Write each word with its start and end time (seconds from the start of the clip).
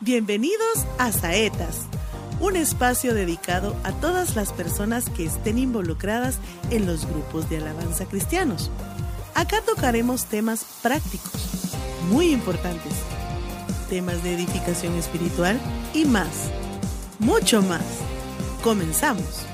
Bienvenidos 0.00 0.84
a 0.98 1.10
Saetas, 1.10 1.86
un 2.38 2.54
espacio 2.54 3.14
dedicado 3.14 3.74
a 3.82 3.92
todas 3.92 4.36
las 4.36 4.52
personas 4.52 5.08
que 5.08 5.24
estén 5.24 5.56
involucradas 5.56 6.38
en 6.70 6.84
los 6.84 7.06
grupos 7.06 7.48
de 7.48 7.56
alabanza 7.56 8.04
cristianos. 8.04 8.70
Acá 9.34 9.62
tocaremos 9.62 10.26
temas 10.26 10.66
prácticos, 10.82 11.32
muy 12.10 12.30
importantes, 12.30 12.92
temas 13.88 14.22
de 14.22 14.34
edificación 14.34 14.94
espiritual 14.96 15.58
y 15.94 16.04
más, 16.04 16.50
mucho 17.18 17.62
más. 17.62 17.84
Comenzamos. 18.62 19.46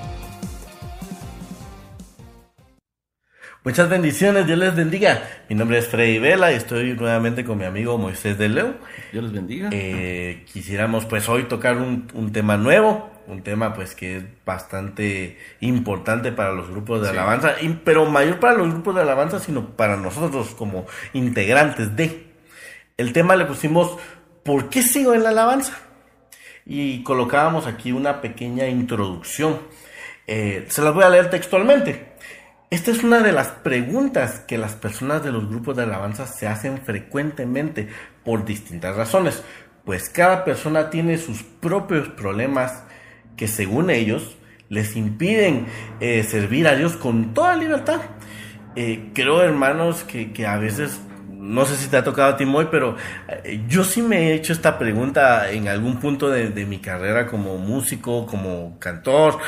Muchas 3.65 3.89
bendiciones, 3.89 4.47
Dios 4.47 4.59
les 4.59 4.75
bendiga. 4.75 5.23
Mi 5.49 5.55
nombre 5.55 5.79
es 5.79 5.87
Freddy 5.87 6.19
Vela 6.19 6.51
y 6.53 6.57
estoy 6.57 6.95
nuevamente 6.95 7.45
con 7.45 7.59
mi 7.59 7.65
amigo 7.65 7.97
Moisés 7.97 8.37
de 8.37 8.49
Leo. 8.49 8.75
Dios 9.13 9.23
les 9.23 9.33
bendiga. 9.33 9.69
Eh, 9.73 10.45
quisiéramos 10.53 11.05
pues 11.05 11.29
hoy 11.29 11.45
tocar 11.45 11.77
un, 11.77 12.09
un, 12.15 12.33
tema 12.33 12.57
nuevo, 12.57 13.09
un 13.29 13.43
tema 13.45 13.73
pues 13.73 13.95
que 13.95 14.17
es 14.17 14.25
bastante 14.45 15.39
importante 15.61 16.33
para 16.33 16.53
los 16.53 16.71
grupos 16.71 17.03
de 17.03 17.09
Sí. 17.11 17.13
alabanza, 17.13 17.55
y- 17.61 17.69
pero 17.85 18.05
mayor 18.07 18.41
para 18.41 18.55
los 18.55 18.69
grupos 18.69 18.97
de 18.97 19.03
alabanza, 19.03 19.39
sino 19.39 19.69
para 19.77 19.97
nosotros 19.97 20.57
como 20.57 20.87
integrantes 21.13 21.95
de. 21.95 22.33
El 22.97 23.13
tema 23.13 23.37
le 23.37 23.45
pusimos 23.47 23.97
¿Por 24.45 24.71
qué 24.71 24.83
sigo 24.83 25.15
en 25.15 25.23
la 25.23 25.29
alabanza? 25.29 25.79
Y 26.67 27.05
colocábamos 27.05 27.69
aquí 27.69 27.93
una 27.93 28.21
pequeña 28.21 28.67
introducción. 28.67 29.61
Eh, 30.27 30.67
se 30.69 30.83
las 30.83 30.93
voy 30.93 31.05
a 31.05 31.09
leer 31.11 31.31
textualmente. 31.31 32.12
Esta 32.73 32.91
es 32.91 33.05
una 33.05 33.21
de 33.21 33.33
las 33.33 33.49
preguntas 33.49 34.41
que 34.49 34.57
las 34.57 34.73
personas 34.77 35.23
de 35.23 35.31
los 35.31 35.47
grupos 35.47 35.77
de 35.77 35.83
alabanza 35.83 36.27
se 36.27 36.49
hacen 36.49 36.79
frecuentemente 36.79 37.89
por 38.25 38.47
distintas 38.47 38.97
razones, 38.97 39.43
pues 39.85 40.09
cada 40.09 40.43
persona 40.43 40.89
tiene 40.89 41.19
sus 41.19 41.43
propios 41.43 42.09
problemas 42.09 42.83
que 43.37 43.47
según 43.47 43.91
ellos 43.91 44.39
les 44.71 44.97
impiden 44.97 45.67
eh, 46.01 46.23
servir 46.23 46.67
a 46.67 46.75
Dios 46.75 46.97
con 46.97 47.35
toda 47.35 47.57
libertad. 47.57 48.01
Eh, 48.75 49.11
creo, 49.13 49.43
hermanos, 49.43 50.03
que, 50.05 50.33
que 50.33 50.47
a 50.47 50.57
veces, 50.57 50.99
no 51.43 51.65
sé 51.67 51.77
si 51.77 51.89
te 51.89 51.97
ha 51.97 52.05
tocado 52.05 52.33
a 52.33 52.37
ti, 52.37 52.45
Moy, 52.47 52.69
pero 52.71 52.97
eh, 53.29 53.63
yo 53.69 53.83
sí 53.83 54.01
me 54.01 54.31
he 54.31 54.35
hecho 54.35 54.53
esta 54.53 54.79
pregunta 54.79 55.51
en 55.51 55.67
algún 55.67 55.99
punto 55.99 56.31
de, 56.31 56.51
de 56.51 56.65
mi 56.67 56.79
carrera 56.79 57.27
como 57.27 57.59
músico, 57.59 58.27
como 58.27 58.79
cantor, 58.79 59.39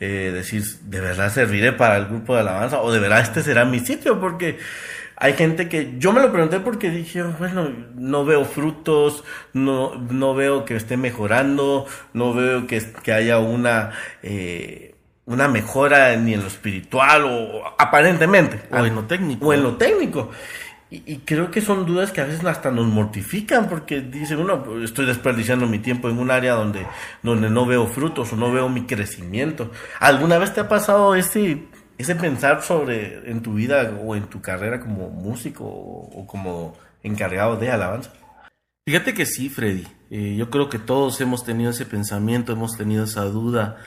eh, 0.00 0.30
decir, 0.34 0.64
¿de 0.82 1.00
verdad 1.00 1.30
serviré 1.32 1.72
para 1.72 1.96
el 1.96 2.06
grupo 2.06 2.34
de 2.34 2.40
alabanza? 2.40 2.80
¿O 2.82 2.90
de 2.90 2.98
verdad 2.98 3.20
este 3.20 3.42
será 3.42 3.64
mi 3.64 3.78
sitio? 3.78 4.18
Porque 4.20 4.58
hay 5.16 5.34
gente 5.34 5.68
que, 5.68 5.94
yo 5.98 6.12
me 6.12 6.20
lo 6.20 6.32
pregunté 6.32 6.58
porque 6.58 6.90
dije, 6.90 7.22
bueno, 7.22 7.70
no 7.94 8.24
veo 8.24 8.44
frutos, 8.44 9.22
no, 9.52 9.94
no 9.94 10.34
veo 10.34 10.64
que 10.64 10.74
esté 10.74 10.96
mejorando, 10.96 11.86
no 12.14 12.34
veo 12.34 12.66
que, 12.66 12.82
que 13.04 13.12
haya 13.12 13.38
una... 13.38 13.90
eh, 14.22 14.90
una 15.26 15.48
mejora 15.48 16.14
ni 16.16 16.34
en 16.34 16.42
lo 16.42 16.48
espiritual 16.48 17.24
o 17.24 17.62
aparentemente 17.78 18.60
O 18.70 18.84
en 18.84 18.94
lo 18.94 19.04
técnico. 19.04 19.46
o 19.46 19.54
en 19.54 19.62
lo 19.62 19.76
técnico 19.76 20.30
y, 21.06 21.18
creo 21.24 21.50
que 21.50 21.60
son 21.60 21.86
dudas 21.86 22.12
que 22.12 22.20
a 22.20 22.24
veces 22.24 22.44
hasta 22.44 22.70
nos 22.70 22.86
mortifican 22.86 23.68
porque 23.68 24.00
dice 24.00 24.36
uno 24.36 24.62
"Pues, 24.62 24.84
estoy 24.84 25.06
desperdiciando 25.06 25.66
mi 25.66 25.78
tiempo 25.78 26.08
en 26.08 26.18
un 26.18 26.30
área 26.30 26.54
donde 26.54 26.86
donde 27.22 27.50
no 27.50 27.66
veo 27.66 27.86
frutos 27.86 28.32
o 28.32 28.36
no 28.36 28.52
veo 28.52 28.68
mi 28.68 28.82
crecimiento 28.86 29.70
alguna 30.00 30.38
vez 30.38 30.54
te 30.54 30.60
ha 30.60 30.68
pasado 30.68 31.14
ese 31.14 31.64
ese 31.98 32.14
pensar 32.14 32.62
sobre 32.62 33.30
en 33.30 33.42
tu 33.42 33.54
vida 33.54 33.92
o 34.04 34.16
en 34.16 34.24
tu 34.24 34.40
carrera 34.40 34.80
como 34.80 35.10
músico 35.10 35.64
o, 35.64 36.20
o 36.20 36.26
como 36.26 36.74
encargado 37.02 37.56
de 37.56 37.70
alabanza 37.70 38.12
Fíjate 38.86 39.14
que 39.14 39.24
sí, 39.24 39.48
Freddy. 39.48 39.86
Eh, 40.10 40.36
yo 40.36 40.50
creo 40.50 40.68
que 40.68 40.78
todos 40.78 41.18
hemos 41.22 41.42
tenido 41.42 41.70
ese 41.70 41.86
pensamiento, 41.86 42.52
hemos 42.52 42.76
tenido 42.76 43.04
esa 43.04 43.24
duda 43.24 43.78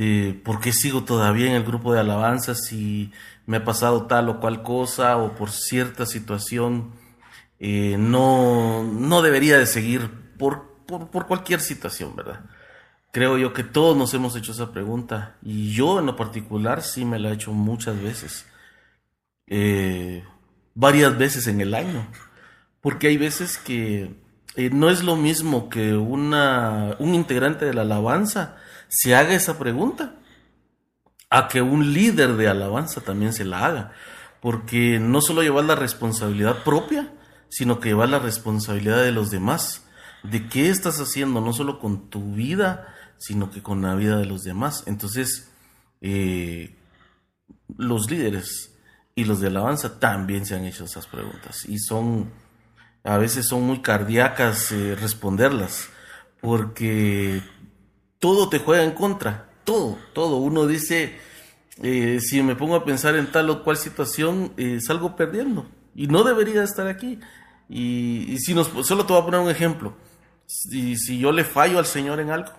de 0.00 0.32
por 0.32 0.60
qué 0.60 0.72
sigo 0.72 1.04
todavía 1.04 1.48
en 1.50 1.56
el 1.56 1.64
grupo 1.64 1.92
de 1.92 2.00
alabanza 2.00 2.54
si 2.54 3.12
me 3.44 3.58
ha 3.58 3.64
pasado 3.64 4.06
tal 4.06 4.30
o 4.30 4.40
cual 4.40 4.62
cosa 4.62 5.18
o 5.18 5.34
por 5.34 5.50
cierta 5.50 6.06
situación 6.06 6.92
eh, 7.58 7.96
no, 7.98 8.82
no 8.82 9.20
debería 9.20 9.58
de 9.58 9.66
seguir 9.66 10.10
por, 10.38 10.76
por, 10.86 11.10
por 11.10 11.26
cualquier 11.26 11.60
situación, 11.60 12.16
¿verdad? 12.16 12.40
Creo 13.12 13.36
yo 13.36 13.52
que 13.52 13.62
todos 13.62 13.94
nos 13.94 14.14
hemos 14.14 14.34
hecho 14.36 14.52
esa 14.52 14.72
pregunta 14.72 15.36
y 15.42 15.72
yo 15.72 15.98
en 15.98 16.06
lo 16.06 16.16
particular 16.16 16.80
sí 16.80 17.04
me 17.04 17.18
la 17.18 17.28
he 17.28 17.34
hecho 17.34 17.52
muchas 17.52 18.00
veces, 18.00 18.46
Eh, 19.52 20.22
varias 20.74 21.18
veces 21.18 21.46
en 21.48 21.60
el 21.60 21.74
año. 21.74 22.06
Porque 22.80 23.08
hay 23.08 23.18
veces 23.18 23.58
que 23.58 24.14
eh, 24.56 24.70
no 24.72 24.88
es 24.88 25.02
lo 25.02 25.16
mismo 25.16 25.68
que 25.68 25.94
una, 25.94 26.96
un 27.00 27.14
integrante 27.14 27.64
de 27.66 27.74
la 27.74 27.82
alabanza 27.82 28.56
se 28.90 29.14
haga 29.14 29.34
esa 29.34 29.58
pregunta 29.58 30.16
a 31.30 31.46
que 31.46 31.62
un 31.62 31.94
líder 31.94 32.34
de 32.34 32.48
alabanza 32.48 33.00
también 33.00 33.32
se 33.32 33.44
la 33.44 33.64
haga. 33.64 33.92
Porque 34.40 34.98
no 34.98 35.20
solo 35.20 35.42
llevar 35.42 35.64
la 35.64 35.76
responsabilidad 35.76 36.64
propia, 36.64 37.12
sino 37.48 37.78
que 37.78 37.90
llevar 37.90 38.08
la 38.08 38.18
responsabilidad 38.18 39.02
de 39.02 39.12
los 39.12 39.30
demás. 39.30 39.84
De 40.24 40.48
qué 40.48 40.68
estás 40.68 41.00
haciendo, 41.00 41.40
no 41.40 41.52
solo 41.52 41.78
con 41.78 42.10
tu 42.10 42.34
vida, 42.34 42.94
sino 43.16 43.50
que 43.50 43.62
con 43.62 43.80
la 43.80 43.94
vida 43.94 44.16
de 44.16 44.26
los 44.26 44.42
demás. 44.42 44.82
Entonces, 44.86 45.50
eh, 46.00 46.74
los 47.76 48.10
líderes 48.10 48.74
y 49.14 49.24
los 49.24 49.40
de 49.40 49.48
alabanza 49.48 50.00
también 50.00 50.46
se 50.46 50.56
han 50.56 50.64
hecho 50.64 50.84
esas 50.84 51.06
preguntas. 51.06 51.64
Y 51.68 51.78
son, 51.78 52.30
a 53.04 53.18
veces 53.18 53.46
son 53.46 53.62
muy 53.62 53.82
cardíacas 53.82 54.72
eh, 54.72 54.96
responderlas, 54.96 55.88
porque 56.40 57.42
todo 58.20 58.48
te 58.48 58.60
juega 58.60 58.84
en 58.84 58.92
contra, 58.92 59.50
todo, 59.64 59.98
todo. 60.12 60.36
Uno 60.36 60.68
dice, 60.68 61.18
eh, 61.82 62.20
si 62.20 62.40
me 62.42 62.54
pongo 62.54 62.76
a 62.76 62.84
pensar 62.84 63.16
en 63.16 63.32
tal 63.32 63.50
o 63.50 63.64
cual 63.64 63.76
situación, 63.76 64.52
eh, 64.56 64.80
salgo 64.80 65.16
perdiendo 65.16 65.66
y 65.94 66.06
no 66.06 66.22
debería 66.22 66.62
estar 66.62 66.86
aquí. 66.86 67.18
Y, 67.68 68.38
si 68.38 68.54
nos, 68.54 68.68
solo 68.86 69.06
te 69.06 69.12
voy 69.12 69.22
a 69.22 69.24
poner 69.24 69.40
un 69.40 69.50
ejemplo. 69.50 69.96
Si, 70.46 70.96
si 70.96 71.18
yo 71.18 71.32
le 71.32 71.44
fallo 71.44 71.78
al 71.78 71.86
Señor 71.86 72.20
en 72.20 72.30
algo 72.30 72.52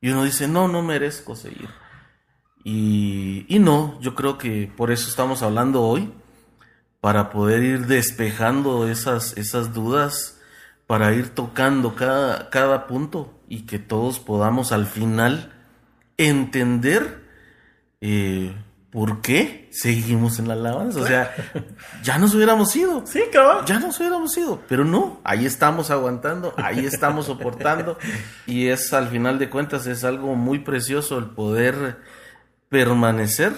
y 0.00 0.10
uno 0.10 0.24
dice, 0.24 0.48
no, 0.48 0.68
no 0.68 0.82
merezco 0.82 1.34
seguir. 1.34 1.68
Y, 2.62 3.46
y 3.48 3.58
no, 3.58 3.98
yo 4.00 4.14
creo 4.14 4.38
que 4.38 4.70
por 4.76 4.90
eso 4.90 5.08
estamos 5.08 5.42
hablando 5.42 5.82
hoy, 5.82 6.12
para 7.00 7.30
poder 7.30 7.62
ir 7.62 7.86
despejando 7.86 8.88
esas, 8.88 9.36
esas 9.36 9.74
dudas, 9.74 10.40
para 10.86 11.12
ir 11.12 11.30
tocando 11.30 11.94
cada, 11.94 12.50
cada 12.50 12.86
punto 12.86 13.32
y 13.48 13.62
que 13.62 13.78
todos 13.78 14.20
podamos 14.20 14.72
al 14.72 14.86
final 14.86 15.52
entender 16.16 17.24
eh, 18.00 18.54
por 18.90 19.22
qué 19.22 19.68
seguimos 19.72 20.38
en 20.38 20.46
la 20.46 20.54
alabanza. 20.54 21.00
O 21.00 21.06
sea, 21.06 21.34
ya 22.02 22.18
nos 22.18 22.34
hubiéramos 22.34 22.74
ido. 22.76 23.04
sí 23.06 23.22
cabrón 23.32 23.64
Ya 23.66 23.80
nos 23.80 23.98
hubiéramos 23.98 24.36
ido, 24.36 24.62
pero 24.68 24.84
no, 24.84 25.20
ahí 25.24 25.46
estamos 25.46 25.90
aguantando, 25.90 26.54
ahí 26.58 26.86
estamos 26.86 27.26
soportando 27.26 27.98
y 28.46 28.68
es 28.68 28.92
al 28.92 29.08
final 29.08 29.38
de 29.38 29.50
cuentas 29.50 29.86
es 29.86 30.04
algo 30.04 30.36
muy 30.36 30.60
precioso 30.60 31.18
el 31.18 31.26
poder 31.26 31.98
permanecer 32.68 33.52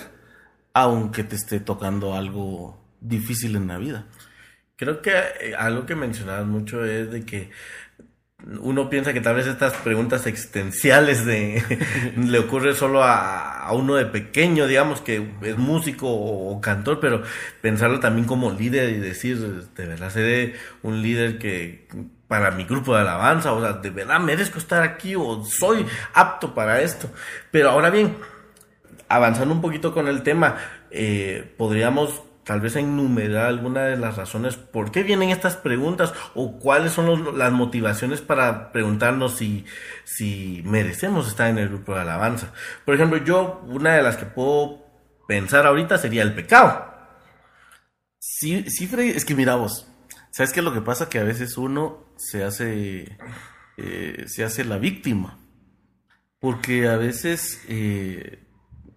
aunque 0.72 1.24
te 1.24 1.36
esté 1.36 1.58
tocando 1.58 2.14
algo 2.14 2.78
difícil 3.00 3.56
en 3.56 3.68
la 3.68 3.78
vida. 3.78 4.06
Creo 4.76 5.00
que 5.02 5.10
eh, 5.12 5.54
algo 5.58 5.86
que 5.86 5.94
mencionabas 5.94 6.46
mucho 6.46 6.84
es 6.84 7.10
de 7.10 7.24
que 7.24 7.50
uno 8.60 8.90
piensa 8.90 9.12
que 9.12 9.20
tal 9.20 9.34
vez 9.34 9.46
estas 9.46 9.72
preguntas 9.74 10.26
existenciales 10.26 11.24
de 11.24 11.62
le 12.16 12.38
ocurre 12.38 12.74
solo 12.74 13.02
a, 13.02 13.62
a 13.62 13.72
uno 13.72 13.94
de 13.94 14.06
pequeño, 14.06 14.66
digamos 14.66 15.00
que 15.00 15.30
es 15.42 15.56
músico 15.56 16.08
o, 16.08 16.54
o 16.54 16.60
cantor, 16.60 17.00
pero 17.00 17.22
pensarlo 17.62 17.98
también 18.00 18.26
como 18.26 18.52
líder 18.52 18.90
y 18.90 18.98
decir, 18.98 19.38
de 19.38 19.86
verdad 19.86 20.10
seré 20.10 20.54
un 20.82 21.02
líder 21.02 21.38
que 21.38 21.88
para 22.28 22.50
mi 22.50 22.64
grupo 22.64 22.94
de 22.94 23.00
alabanza, 23.00 23.52
o 23.52 23.60
sea, 23.60 23.74
de 23.74 23.90
verdad 23.90 24.20
merezco 24.20 24.58
estar 24.58 24.82
aquí 24.82 25.14
o 25.16 25.44
soy 25.44 25.86
apto 26.12 26.54
para 26.54 26.82
esto. 26.82 27.10
Pero 27.50 27.70
ahora 27.70 27.90
bien, 27.90 28.16
avanzando 29.08 29.54
un 29.54 29.60
poquito 29.60 29.92
con 29.92 30.08
el 30.08 30.22
tema, 30.22 30.56
eh, 30.90 31.54
podríamos 31.56 32.22
tal 32.46 32.60
vez 32.60 32.76
enumerar 32.76 33.46
alguna 33.46 33.86
de 33.86 33.96
las 33.96 34.16
razones 34.16 34.54
por 34.54 34.92
qué 34.92 35.02
vienen 35.02 35.30
estas 35.30 35.56
preguntas 35.56 36.14
o 36.32 36.60
cuáles 36.60 36.92
son 36.92 37.36
las 37.36 37.52
motivaciones 37.52 38.20
para 38.20 38.70
preguntarnos 38.70 39.36
si, 39.36 39.64
si 40.04 40.62
merecemos 40.64 41.26
estar 41.26 41.50
en 41.50 41.58
el 41.58 41.68
grupo 41.68 41.92
de 41.94 42.02
alabanza. 42.02 42.52
Por 42.84 42.94
ejemplo, 42.94 43.18
yo, 43.18 43.64
una 43.66 43.96
de 43.96 44.02
las 44.04 44.16
que 44.16 44.26
puedo 44.26 44.86
pensar 45.26 45.66
ahorita 45.66 45.98
sería 45.98 46.22
el 46.22 46.34
pecado. 46.34 46.86
Sí, 48.20 48.64
sí, 48.70 48.88
es 48.96 49.24
que 49.24 49.34
mira 49.34 49.56
vos, 49.56 49.88
¿sabes 50.30 50.52
qué 50.52 50.62
lo 50.62 50.72
que 50.72 50.82
pasa? 50.82 51.08
Que 51.08 51.18
a 51.18 51.24
veces 51.24 51.58
uno 51.58 52.14
se 52.16 52.44
hace, 52.44 53.18
eh, 53.76 54.24
se 54.28 54.44
hace 54.44 54.64
la 54.64 54.78
víctima. 54.78 55.36
Porque 56.38 56.86
a 56.86 56.96
veces, 56.96 57.60
eh, 57.66 58.46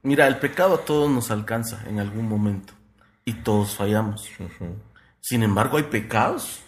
mira, 0.04 0.28
el 0.28 0.38
pecado 0.38 0.75
a 0.75 0.86
todos 0.86 1.10
nos 1.10 1.31
alcanza 1.31 1.84
en 1.88 2.00
algún 2.00 2.30
momento 2.30 2.79
y 3.30 3.34
todos 3.34 3.76
fallamos. 3.76 4.28
Sin 5.22 5.44
embargo, 5.44 5.78
hay 5.78 5.84
pecados 5.84 6.62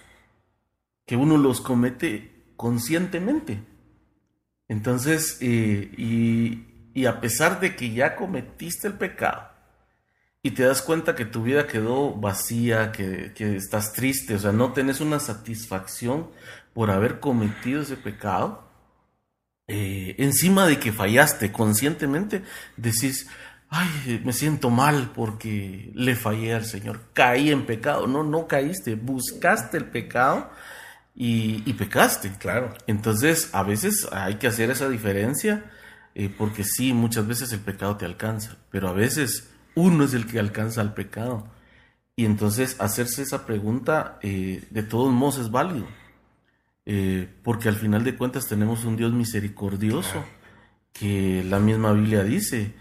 que 1.07 1.15
uno 1.15 1.37
los 1.37 1.59
comete 1.59 2.53
conscientemente. 2.55 3.63
Entonces, 4.67 5.39
eh, 5.41 5.91
y, 5.97 7.05
a 7.07 7.19
pesar 7.19 7.59
de 7.59 7.75
que 7.75 7.91
ya 7.91 8.15
cometiste 8.15 8.87
el 8.87 8.93
pecado 8.93 9.49
y 10.43 10.51
te 10.51 10.63
das 10.63 10.83
cuenta 10.83 11.15
que 11.15 11.25
tu 11.25 11.41
vida 11.41 11.65
quedó 11.65 12.13
vacía, 12.13 12.91
que, 12.91 13.33
estás 13.55 13.93
triste, 13.93 14.35
o 14.35 14.39
sea, 14.39 14.51
no 14.51 14.71
tenés 14.71 15.01
una 15.01 15.19
satisfacción 15.19 16.29
por 16.73 16.91
haber 16.91 17.19
cometido 17.19 17.81
ese 17.81 17.97
pecado, 17.97 18.69
eh, 19.67 20.15
encima 20.19 20.67
de 20.67 20.79
que 20.79 20.91
fallaste 20.91 21.51
conscientemente, 21.51 22.43
decís, 22.77 23.27
ay, 23.71 24.21
me 24.23 24.33
siento 24.33 24.69
mal 24.69 25.11
porque 25.15 25.91
le 25.95 26.15
fallé 26.15 26.53
al 26.53 26.65
Señor, 26.65 27.05
caí 27.13 27.49
en 27.49 27.65
pecado. 27.65 28.05
No, 28.05 28.23
no 28.23 28.45
caíste, 28.45 28.95
buscaste 28.95 29.77
el 29.77 29.85
pecado 29.85 30.51
y, 31.15 31.73
pecaste. 31.73 32.33
Claro. 32.37 32.73
Entonces, 32.85 33.49
a 33.53 33.63
veces 33.63 34.07
hay 34.11 34.35
que 34.35 34.47
hacer 34.47 34.69
esa 34.69 34.89
diferencia, 34.89 35.71
eh, 36.15 36.29
porque 36.37 36.65
sí, 36.65 36.93
muchas 36.93 37.25
veces 37.25 37.53
el 37.53 37.61
pecado 37.61 37.95
te 37.95 38.05
alcanza, 38.05 38.57
pero 38.69 38.89
a 38.89 38.93
veces 38.93 39.49
uno 39.73 40.03
es 40.03 40.13
el 40.13 40.27
que 40.27 40.39
alcanza 40.39 40.81
el 40.81 40.93
pecado. 40.93 41.47
Y 42.17 42.25
entonces 42.25 42.75
hacerse 42.79 43.21
esa 43.21 43.45
pregunta 43.45 44.19
eh, 44.21 44.65
de 44.69 44.83
todos 44.83 45.13
modos 45.13 45.37
es 45.37 45.49
válido, 45.49 45.87
eh, 46.85 47.33
porque 47.41 47.69
al 47.69 47.77
final 47.77 48.03
de 48.03 48.17
cuentas 48.17 48.47
tenemos 48.47 48.83
un 48.83 48.97
Dios 48.97 49.13
misericordioso, 49.13 50.25
que 50.91 51.41
la 51.47 51.59
misma 51.59 51.93
Biblia 51.93 52.23
dice 52.23 52.75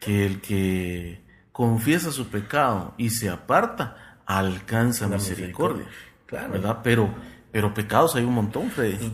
que 0.00 0.26
el 0.26 0.40
que 0.40 1.20
confiesa 1.52 2.12
su 2.12 2.28
pecado 2.28 2.94
y 2.98 3.10
se 3.10 3.28
aparta, 3.28 4.18
alcanza 4.26 5.08
misericordia. 5.08 5.86
Claro. 6.26 6.52
¿Verdad? 6.52 6.80
Pero 6.82 7.14
pero 7.50 7.72
pecados 7.72 8.14
hay 8.14 8.24
un 8.24 8.34
montón, 8.34 8.70
Freddy. 8.70 9.10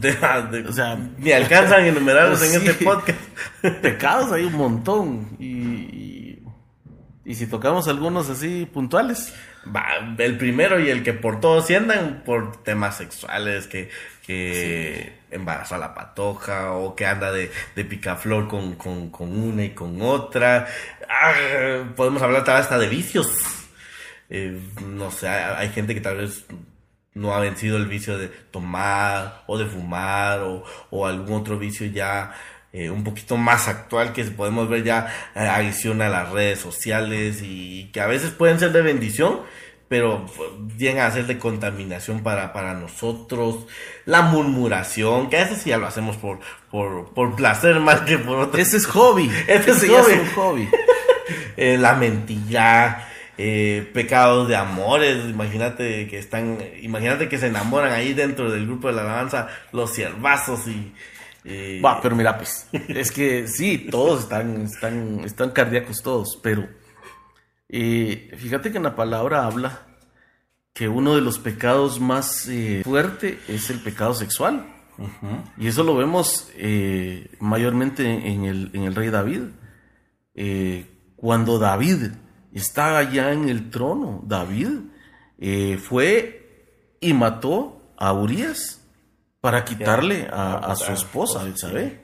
o 0.68 0.72
sea, 0.72 0.98
ni 1.18 1.32
alcanzan 1.32 1.84
a 1.84 1.86
enumerarlos 1.86 2.42
en 2.42 2.60
este 2.68 2.84
podcast. 2.84 3.18
pecados 3.82 4.32
hay 4.32 4.44
un 4.44 4.54
montón. 4.54 5.36
Y, 5.38 6.42
y, 7.24 7.34
si 7.34 7.46
tocamos 7.46 7.86
algunos 7.88 8.28
así 8.28 8.66
puntuales. 8.66 9.32
Va, 9.74 9.86
el 10.18 10.36
primero 10.36 10.78
y 10.78 10.90
el 10.90 11.02
que 11.02 11.14
por 11.14 11.40
todos 11.40 11.66
sientan 11.66 12.22
por 12.26 12.62
temas 12.62 12.98
sexuales, 12.98 13.66
que, 13.66 13.88
que 14.26 15.12
embarazó 15.30 15.74
a 15.74 15.78
la 15.78 15.94
patoja 15.94 16.72
o 16.72 16.94
que 16.94 17.06
anda 17.06 17.30
de, 17.30 17.50
de 17.76 17.84
picaflor 17.84 18.48
con, 18.48 18.74
con, 18.76 19.10
con, 19.10 19.36
una 19.36 19.64
y 19.64 19.70
con 19.70 20.00
otra. 20.00 20.66
Ah, 21.08 21.32
podemos 21.94 22.22
hablar 22.22 22.44
tal 22.44 22.56
hasta 22.56 22.78
de 22.78 22.88
vicios. 22.88 23.28
Eh, 24.30 24.58
no 24.86 25.10
sé, 25.10 25.28
hay 25.28 25.68
gente 25.70 25.94
que 25.94 26.00
tal 26.00 26.16
vez 26.16 26.46
no 27.12 27.34
ha 27.34 27.40
vencido 27.40 27.76
el 27.76 27.86
vicio 27.86 28.18
de 28.18 28.28
tomar 28.28 29.44
o 29.46 29.58
de 29.58 29.66
fumar 29.66 30.40
o, 30.90 31.06
algún 31.06 31.40
otro 31.40 31.58
vicio 31.58 31.86
ya 31.86 32.32
eh, 32.72 32.90
un 32.90 33.04
poquito 33.04 33.36
más 33.36 33.68
actual 33.68 34.12
que 34.12 34.24
podemos 34.24 34.68
ver 34.68 34.82
ya 34.82 35.06
eh, 35.36 35.40
adicción 35.40 36.02
a 36.02 36.08
las 36.08 36.30
redes 36.30 36.58
sociales 36.58 37.40
y 37.42 37.90
que 37.92 38.00
a 38.00 38.06
veces 38.06 38.30
pueden 38.30 38.58
ser 38.58 38.72
de 38.72 38.82
bendición 38.82 39.42
pero 39.94 40.26
llegan 40.76 41.06
a 41.06 41.10
ser 41.12 41.28
de 41.28 41.38
contaminación 41.38 42.24
para, 42.24 42.52
para 42.52 42.74
nosotros. 42.74 43.64
La 44.06 44.22
murmuración 44.22 45.30
que 45.30 45.38
a 45.38 45.44
veces 45.44 45.64
ya 45.64 45.78
lo 45.78 45.86
hacemos 45.86 46.16
por, 46.16 46.40
por, 46.72 47.36
placer 47.36 47.78
más 47.78 48.00
que 48.00 48.18
por 48.18 48.38
otro 48.38 48.60
ese 48.60 48.78
es 48.78 48.86
hobby. 48.86 49.30
Ese, 49.46 49.70
es, 49.70 49.82
un 49.84 50.26
hobby. 50.34 50.68
Eh, 51.56 51.78
la 51.78 51.94
mentira 51.94 53.08
eh, 53.38 53.88
pecados 53.94 54.48
de 54.48 54.56
amores, 54.56 55.24
imagínate 55.26 56.08
que 56.08 56.18
están, 56.18 56.58
imagínate 56.82 57.28
que 57.28 57.38
se 57.38 57.46
enamoran 57.46 57.92
ahí 57.92 58.12
dentro 58.12 58.50
del 58.50 58.66
grupo 58.66 58.88
de 58.88 58.94
la 58.94 59.02
alabanza 59.02 59.46
los 59.70 59.92
siervazos 59.92 60.66
y... 60.66 61.80
Va, 61.80 62.00
pero 62.02 62.16
mira, 62.16 62.36
pues, 62.36 62.66
es 62.88 63.12
que 63.12 63.46
sí, 63.46 63.86
todos 63.90 64.24
están, 64.24 64.62
están, 64.62 65.20
están 65.24 65.52
cardíacos 65.52 66.02
todos, 66.02 66.40
pero 66.42 66.66
eh, 67.76 68.36
fíjate 68.36 68.70
que 68.70 68.76
en 68.76 68.84
la 68.84 68.96
palabra 68.96 69.46
habla 69.46 69.82
que 70.72 70.88
uno 70.88 71.14
de 71.14 71.20
los 71.20 71.38
pecados 71.38 72.00
más 72.00 72.48
eh, 72.48 72.82
fuerte 72.84 73.38
es 73.48 73.70
el 73.70 73.80
pecado 73.80 74.14
sexual. 74.14 74.70
Y 75.58 75.66
eso 75.66 75.82
lo 75.82 75.96
vemos 75.96 76.48
eh, 76.54 77.28
mayormente 77.40 78.28
en 78.28 78.44
el, 78.44 78.70
en 78.74 78.84
el 78.84 78.94
rey 78.94 79.10
David. 79.10 79.42
cuando 81.16 81.58
David 81.58 82.12
estaba 82.54 83.02
ya 83.02 83.32
en 83.32 83.48
el 83.48 83.68
trono. 83.70 84.22
David 84.24 84.68
eh, 85.38 85.78
fue 85.78 86.96
y 87.00 87.12
mató 87.12 87.92
a 87.98 88.12
Urias 88.12 88.80
para 89.40 89.64
quitarle 89.64 90.28
a, 90.32 90.74
su 90.76 90.92
esposa, 90.92 91.42
Elizabeth. 91.42 92.02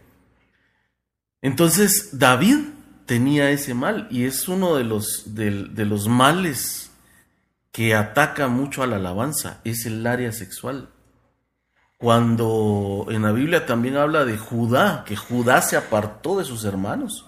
Entonces 1.41 2.19
David 2.19 2.59
tenía 3.11 3.51
ese 3.51 3.75
mal 3.75 4.07
y 4.09 4.23
es 4.23 4.47
uno 4.47 4.77
de 4.77 4.85
los, 4.85 5.35
de, 5.35 5.65
de 5.65 5.85
los 5.85 6.07
males 6.07 6.93
que 7.73 7.93
ataca 7.97 8.47
mucho 8.47 8.85
a 8.85 8.87
la 8.87 8.97
alabanza, 8.99 9.61
es 9.65 9.85
el 9.85 10.07
área 10.07 10.31
sexual. 10.31 10.91
Cuando 11.99 13.09
en 13.11 13.23
la 13.23 13.33
Biblia 13.33 13.67
también 13.67 13.97
habla 13.97 14.25
de 14.25 14.39
Judá, 14.39 15.03
que 15.05 15.17
Judá 15.17 15.61
se 15.61 15.77
apartó 15.77 16.39
de 16.39 16.45
sus 16.45 16.65
hermanos 16.65 17.27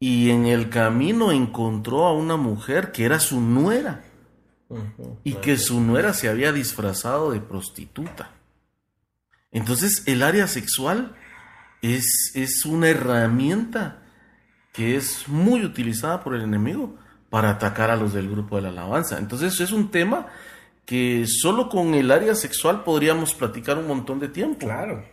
y 0.00 0.30
en 0.30 0.46
el 0.46 0.68
camino 0.68 1.30
encontró 1.30 2.06
a 2.06 2.12
una 2.12 2.36
mujer 2.36 2.90
que 2.90 3.04
era 3.04 3.20
su 3.20 3.40
nuera 3.40 4.02
y 5.22 5.34
que 5.34 5.58
su 5.58 5.80
nuera 5.80 6.12
se 6.12 6.28
había 6.28 6.50
disfrazado 6.50 7.30
de 7.30 7.40
prostituta. 7.40 8.32
Entonces 9.52 10.02
el 10.06 10.24
área 10.24 10.48
sexual 10.48 11.14
es, 11.82 12.32
es 12.34 12.64
una 12.64 12.88
herramienta 12.88 14.02
que 14.72 14.96
es 14.96 15.28
muy 15.28 15.64
utilizada 15.64 16.22
por 16.22 16.34
el 16.34 16.42
enemigo 16.42 16.96
para 17.30 17.50
atacar 17.50 17.90
a 17.90 17.96
los 17.96 18.12
del 18.12 18.30
grupo 18.30 18.56
de 18.56 18.62
la 18.62 18.68
alabanza. 18.68 19.18
Entonces 19.18 19.60
es 19.60 19.72
un 19.72 19.90
tema 19.90 20.26
que 20.86 21.26
solo 21.26 21.68
con 21.68 21.94
el 21.94 22.10
área 22.10 22.34
sexual 22.34 22.82
podríamos 22.82 23.34
platicar 23.34 23.76
un 23.78 23.86
montón 23.86 24.18
de 24.18 24.28
tiempo. 24.28 24.66
Claro. 24.66 25.04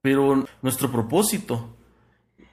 Pero 0.00 0.46
nuestro 0.62 0.92
propósito 0.92 1.76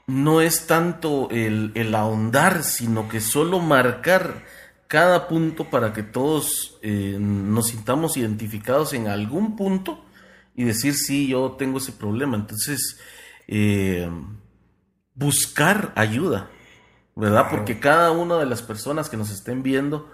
no 0.07 0.41
es 0.41 0.65
tanto 0.65 1.29
el, 1.29 1.93
ahondar, 1.95 2.63
sino 2.63 3.07
que 3.07 3.21
solo 3.21 3.59
marcar 3.59 4.43
cada 4.87 5.27
punto 5.27 5.69
para 5.69 5.93
que 5.93 6.03
todos 6.03 6.79
eh, 6.81 7.17
nos 7.19 7.67
sintamos 7.67 8.17
identificados 8.17 8.93
en 8.93 9.07
algún 9.07 9.55
punto 9.55 10.03
y 10.55 10.63
decir, 10.63 10.95
sí, 10.95 11.27
yo 11.27 11.51
tengo 11.51 11.77
ese 11.77 11.93
problema. 11.93 12.35
Entonces, 12.35 12.99
eh, 13.47 14.09
buscar 15.15 15.91
ayuda, 15.95 16.49
¿verdad? 17.15 17.47
Porque 17.49 17.79
cada 17.79 18.11
una 18.11 18.37
de 18.37 18.45
las 18.45 18.61
personas 18.61 19.09
que 19.09 19.17
nos 19.17 19.29
estén 19.29 19.63
viendo 19.63 20.11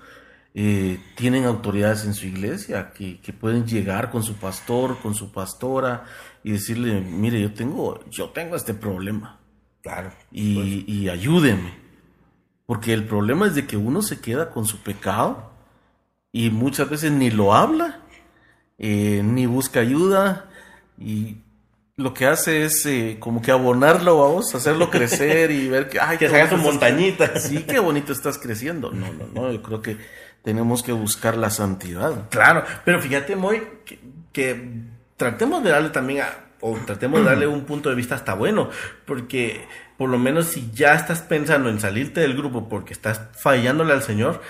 eh, 0.54 1.00
tienen 1.16 1.46
autoridades 1.46 2.06
en 2.06 2.14
su 2.14 2.26
iglesia 2.26 2.92
que, 2.92 3.22
que, 3.22 3.34
pueden 3.34 3.66
llegar 3.66 4.10
con 4.10 4.24
su 4.24 4.36
pastor, 4.36 4.98
con 5.00 5.14
su 5.14 5.32
pastora 5.32 6.06
y 6.44 6.52
decirle, 6.52 7.02
mire, 7.02 7.40
yo 7.40 7.54
tengo, 7.54 8.04
yo 8.10 8.30
tengo 8.30 8.56
este 8.56 8.74
problema. 8.74 9.40
Claro. 9.82 10.12
Y, 10.32 11.08
ayúdenme. 11.10 11.74
Porque 12.66 12.94
el 12.94 13.06
problema 13.06 13.48
es 13.48 13.56
de 13.56 13.66
que 13.66 13.78
uno 13.78 14.02
se 14.02 14.20
queda 14.20 14.52
con 14.52 14.66
su 14.66 14.78
pecado 14.84 15.52
y 16.32 16.50
muchas 16.50 16.90
veces 16.90 17.12
ni 17.12 17.32
lo 17.32 17.56
habla, 17.56 18.02
eh, 18.78 19.22
ni 19.24 19.48
busca 19.48 19.80
ayuda 19.80 20.50
y 20.98 21.38
lo 22.00 22.14
que 22.14 22.26
hace 22.26 22.64
es 22.64 22.86
eh, 22.86 23.18
como 23.20 23.42
que 23.42 23.52
abonarlo, 23.52 24.20
vamos, 24.20 24.56
hacerlo 24.56 24.90
crecer 24.90 25.52
y 25.52 25.68
ver 25.68 25.90
que, 25.90 26.00
ay, 26.00 26.18
que 26.20 26.30
se 26.30 26.42
haga 26.42 26.50
su 26.50 26.58
montañita. 26.58 27.38
Sí, 27.38 27.64
qué 27.64 27.80
bonito 27.80 28.14
estás 28.14 28.38
creciendo. 28.38 28.92
No, 28.92 29.12
no, 29.12 29.28
no, 29.28 29.52
yo 29.52 29.62
creo 29.62 29.82
que 29.82 29.98
tenemos 30.42 30.82
que 30.82 30.94
buscar 30.94 31.36
la 31.36 31.50
santidad. 31.50 32.30
Claro, 32.30 32.64
pero 32.86 33.02
fíjate, 33.02 33.36
Moy, 33.36 33.64
que 34.32 34.72
tratemos 35.18 35.62
de 35.62 35.72
darle 35.72 35.90
también 35.90 36.22
a, 36.22 36.30
o 36.62 36.78
tratemos 36.86 37.20
de 37.20 37.26
darle 37.26 37.48
un 37.48 37.66
punto 37.66 37.90
de 37.90 37.96
vista 37.96 38.16
hasta 38.16 38.34
bueno, 38.34 38.70
porque 39.06 39.68
por 39.98 40.10
lo 40.10 40.18
menos 40.18 40.48
si 40.48 40.72
ya 40.72 40.94
estás 40.94 41.20
pensando 41.20 41.70
en 41.70 41.82
salirte 41.82 42.22
del 42.22 42.38
grupo 42.38 42.70
porque 42.70 42.94
estás 42.94 43.24
fallándole 43.34 43.92
al 43.92 44.04
Señor, 44.04 44.42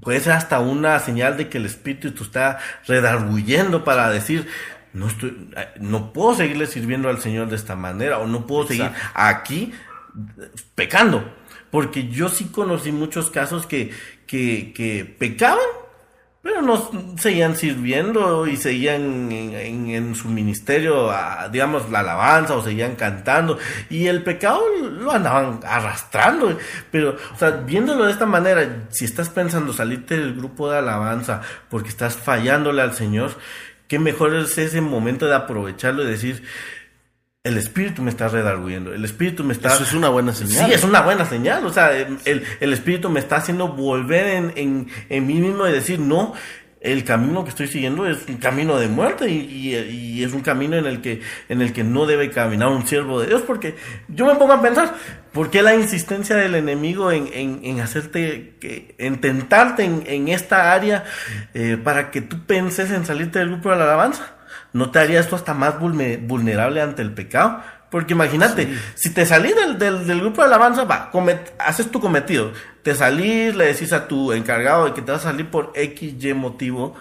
puede 0.00 0.20
ser 0.20 0.34
hasta 0.34 0.60
una 0.60 1.00
señal 1.00 1.36
de 1.36 1.48
que 1.48 1.58
el 1.58 1.66
Espíritu 1.66 2.22
está 2.22 2.60
redarguyendo 2.86 3.82
para 3.82 4.10
decir, 4.10 4.46
no 4.92 5.06
estoy, 5.06 5.50
no 5.80 6.12
puedo 6.12 6.34
seguirle 6.34 6.66
sirviendo 6.66 7.08
al 7.08 7.20
Señor 7.20 7.48
de 7.48 7.56
esta 7.56 7.76
manera, 7.76 8.18
o 8.18 8.26
no 8.26 8.46
puedo 8.46 8.66
seguir 8.66 8.90
aquí 9.14 9.72
pecando. 10.74 11.34
Porque 11.70 12.08
yo 12.08 12.28
sí 12.28 12.46
conocí 12.46 12.92
muchos 12.92 13.30
casos 13.30 13.66
que, 13.66 13.90
que, 14.26 14.72
que 14.74 15.04
pecaban 15.04 15.58
pero 16.40 16.62
nos 16.62 16.88
seguían 17.16 17.56
sirviendo 17.56 18.46
y 18.46 18.56
seguían 18.56 19.30
en, 19.30 20.14
su 20.14 20.28
ministerio, 20.28 21.12
digamos, 21.50 21.90
la 21.90 21.98
alabanza 22.00 22.54
o 22.54 22.62
seguían 22.62 22.94
cantando. 22.94 23.58
Y 23.90 24.06
el 24.06 24.22
pecado 24.22 24.62
lo 24.78 25.10
andaban 25.10 25.60
arrastrando. 25.66 26.56
Pero, 26.90 27.16
o 27.34 27.38
sea, 27.38 27.50
viéndolo 27.50 28.06
de 28.06 28.12
esta 28.12 28.24
manera, 28.24 28.86
si 28.88 29.04
estás 29.04 29.28
pensando 29.28 29.72
salirte 29.72 30.16
del 30.16 30.34
grupo 30.36 30.70
de 30.70 30.78
alabanza 30.78 31.42
porque 31.68 31.90
estás 31.90 32.16
fallándole 32.16 32.80
al 32.80 32.94
Señor, 32.94 33.32
qué 33.88 33.98
mejor 33.98 34.34
es 34.36 34.56
ese 34.58 34.80
momento 34.80 35.26
de 35.26 35.34
aprovecharlo 35.34 36.04
y 36.04 36.06
decir, 36.06 36.44
el 37.42 37.56
espíritu 37.56 38.02
me 38.02 38.10
está 38.10 38.28
redarguyendo, 38.28 38.92
el 38.92 39.04
espíritu 39.04 39.42
me 39.42 39.54
está... 39.54 39.68
Eso 39.74 39.82
es 39.82 39.94
una 39.94 40.10
buena 40.10 40.34
señal. 40.34 40.66
Sí, 40.66 40.72
es 40.72 40.84
una 40.84 41.00
buena 41.00 41.24
señal, 41.24 41.64
o 41.64 41.72
sea, 41.72 41.96
el, 41.96 42.44
el 42.60 42.72
espíritu 42.72 43.08
me 43.10 43.20
está 43.20 43.36
haciendo 43.36 43.68
volver 43.68 44.26
en, 44.26 44.52
en, 44.56 44.88
en 45.08 45.26
mí 45.26 45.34
mismo 45.34 45.66
y 45.66 45.72
decir, 45.72 45.98
no, 45.98 46.34
el 46.80 47.04
camino 47.04 47.42
que 47.42 47.50
estoy 47.50 47.66
siguiendo 47.66 48.06
es 48.06 48.28
un 48.28 48.36
camino 48.36 48.78
de 48.78 48.88
muerte 48.88 49.28
y, 49.28 49.38
y, 49.38 49.76
y, 49.76 50.24
es 50.24 50.32
un 50.32 50.42
camino 50.42 50.76
en 50.76 50.86
el 50.86 51.00
que 51.00 51.20
en 51.48 51.60
el 51.60 51.72
que 51.72 51.82
no 51.82 52.06
debe 52.06 52.30
caminar 52.30 52.68
un 52.68 52.86
siervo 52.86 53.20
de 53.20 53.26
Dios 53.28 53.42
porque 53.42 53.76
yo 54.08 54.26
me 54.26 54.36
pongo 54.36 54.52
a 54.52 54.62
pensar 54.62 54.94
¿por 55.32 55.50
qué 55.50 55.62
la 55.62 55.74
insistencia 55.74 56.36
del 56.36 56.54
enemigo 56.54 57.10
en, 57.10 57.28
en, 57.32 57.60
en 57.64 57.80
hacerte 57.80 58.56
que, 58.60 58.94
en 58.98 59.20
tentarte 59.20 59.84
en, 59.84 60.04
en 60.06 60.28
esta 60.28 60.72
área 60.72 61.04
eh, 61.54 61.76
para 61.82 62.10
que 62.10 62.20
tú 62.20 62.46
penses 62.46 62.90
en 62.92 63.04
salirte 63.04 63.40
del 63.40 63.48
grupo 63.48 63.70
de 63.70 63.76
la 63.76 63.84
alabanza? 63.84 64.38
¿no 64.72 64.90
te 64.90 64.98
haría 64.98 65.20
esto 65.20 65.36
hasta 65.36 65.54
más 65.54 65.78
vulnerable 65.78 66.80
ante 66.80 67.02
el 67.02 67.12
pecado? 67.12 67.62
Porque 67.90 68.12
imagínate, 68.12 68.66
sí. 68.66 68.78
si 68.94 69.10
te 69.14 69.24
salís 69.24 69.54
del, 69.56 69.78
del, 69.78 70.06
del, 70.06 70.20
grupo 70.20 70.42
de 70.42 70.48
alabanza, 70.48 70.84
va, 70.84 71.10
comet, 71.10 71.54
haces 71.58 71.90
tu 71.90 72.00
cometido. 72.00 72.52
Te 72.82 72.94
salís, 72.94 73.54
le 73.54 73.66
decís 73.66 73.92
a 73.92 74.06
tu 74.06 74.32
encargado 74.32 74.86
de 74.86 74.92
que 74.92 75.02
te 75.02 75.12
vas 75.12 75.22
a 75.24 75.30
salir 75.30 75.46
por 75.46 75.72
X, 75.74 76.14
Y 76.22 76.34
motivo 76.34 76.94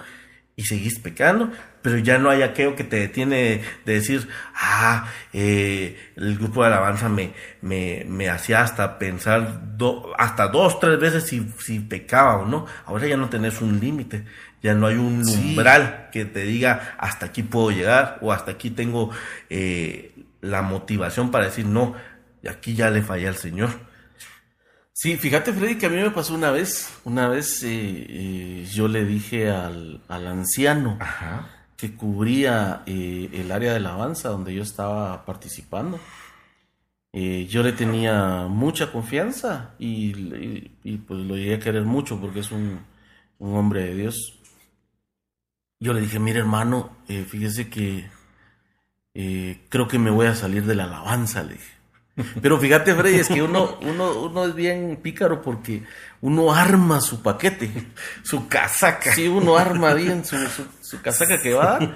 y 0.60 0.64
seguís 0.64 0.98
pecando, 0.98 1.52
pero 1.84 2.00
ya 2.00 2.18
no 2.18 2.32
hay 2.32 2.42
aquello 2.42 2.76
que 2.76 2.84
te 2.84 2.96
detiene 2.96 3.62
de 3.86 3.94
decir, 3.94 4.28
ah, 4.56 5.08
eh, 5.32 5.96
el 6.16 6.36
grupo 6.36 6.62
de 6.62 6.68
alabanza 6.68 7.10
me, 7.10 7.32
me, 7.62 8.04
me 8.08 8.28
hacía 8.28 8.64
hasta 8.64 8.98
pensar 8.98 9.78
do, 9.78 10.14
hasta 10.18 10.48
dos, 10.48 10.80
tres 10.80 11.00
veces 11.00 11.26
si, 11.26 11.48
si 11.60 11.80
pecaba 11.80 12.38
o 12.38 12.46
no. 12.46 12.66
Ahora 12.88 13.06
ya 13.06 13.18
no 13.18 13.30
tenés 13.30 13.62
un 13.62 13.80
límite, 13.80 14.24
ya 14.64 14.74
no 14.74 14.88
hay 14.88 14.96
un 14.96 15.22
umbral 15.30 16.10
que 16.12 16.26
te 16.26 16.42
diga 16.42 16.96
hasta 16.98 17.28
aquí 17.28 17.44
puedo 17.44 17.70
llegar 17.70 18.18
o 18.22 18.34
hasta 18.34 18.52
aquí 18.52 18.72
tengo 18.72 19.12
eh, 19.52 20.12
la 20.48 20.62
motivación 20.62 21.32
para 21.32 21.46
decir 21.46 21.66
no, 21.66 21.94
aquí 22.50 22.74
ya 22.74 22.90
le 22.90 23.02
fallé 23.02 23.28
al 23.28 23.36
Señor. 23.36 23.70
Sí, 25.00 25.16
fíjate 25.16 25.54
Freddy 25.54 25.78
que 25.78 25.86
a 25.86 25.90
mí 25.90 25.98
me 25.98 26.10
pasó 26.10 26.34
una 26.34 26.50
vez, 26.50 26.92
una 27.04 27.28
vez 27.28 27.62
eh, 27.62 27.70
eh, 28.10 28.68
yo 28.74 28.88
le 28.88 29.06
dije 29.06 29.52
al, 29.52 30.02
al 30.08 30.26
anciano 30.26 30.98
Ajá. 31.00 31.50
que 31.78 31.94
cubría 31.96 32.82
eh, 32.88 33.30
el 33.32 33.52
área 33.52 33.70
de 33.70 33.78
alabanza 33.78 34.30
donde 34.30 34.56
yo 34.56 34.64
estaba 34.64 35.24
participando. 35.24 36.00
Yo 37.14 37.64
le 37.64 37.72
tenía 37.72 38.46
mucha 38.48 38.92
confianza 38.92 39.74
y, 39.80 40.12
y, 40.16 40.78
y, 40.84 40.98
pues 40.98 41.20
lo 41.22 41.36
llegué 41.36 41.56
a 41.56 41.60
querer 41.60 41.84
mucho 41.84 42.22
porque 42.22 42.42
es 42.42 42.52
un, 42.52 42.80
un 43.40 43.56
hombre 43.56 43.86
de 43.86 43.96
Dios. 43.96 44.40
Yo 45.80 45.94
le 45.94 46.02
dije, 46.02 46.20
mire 46.20 46.40
hermano, 46.40 46.96
fíjese 47.08 47.72
que 47.72 48.08
eh, 49.20 49.62
creo 49.70 49.88
que 49.88 49.98
me 49.98 50.12
voy 50.12 50.28
a 50.28 50.36
salir 50.36 50.64
de 50.66 50.76
la 50.76 50.84
alabanza, 50.84 51.42
le 51.42 51.54
dije. 51.54 51.78
Pero 52.40 52.60
fíjate, 52.60 52.94
Freddy, 52.94 53.20
es 53.20 53.28
que 53.28 53.42
uno, 53.42 53.80
uno, 53.82 54.22
uno 54.22 54.46
es 54.46 54.54
bien 54.54 55.00
pícaro 55.02 55.42
porque 55.42 55.84
uno 56.22 56.54
arma 56.54 57.02
su 57.02 57.24
paquete, 57.24 57.72
su 58.22 58.48
casaca. 58.48 59.14
Sí, 59.14 59.28
uno 59.28 59.58
arma 59.58 59.96
bien 59.96 60.24
su, 60.24 60.38
su, 60.48 60.66
su 60.82 61.02
casaca 61.02 61.42
que 61.42 61.54
va 61.54 61.64
a 61.64 61.80
dar. 61.80 61.96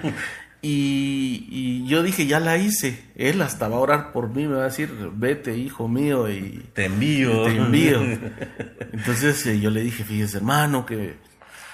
Y, 0.64 1.46
y, 1.48 1.86
yo 1.86 2.04
dije, 2.04 2.26
ya 2.26 2.40
la 2.40 2.56
hice. 2.56 3.04
Él 3.16 3.40
hasta 3.42 3.68
va 3.68 3.76
a 3.76 3.80
orar 3.80 4.12
por 4.12 4.28
mí, 4.28 4.46
me 4.46 4.54
va 4.54 4.62
a 4.62 4.66
decir, 4.66 4.90
vete, 5.12 5.56
hijo 5.56 5.88
mío, 5.88 6.30
y 6.30 6.68
te 6.72 6.86
envío. 6.86 7.44
Te 7.44 7.56
envío. 7.56 8.00
Entonces 8.92 9.44
eh, 9.46 9.58
yo 9.58 9.70
le 9.70 9.82
dije, 9.82 10.04
fíjese, 10.04 10.38
hermano, 10.38 10.86
que 10.86 11.16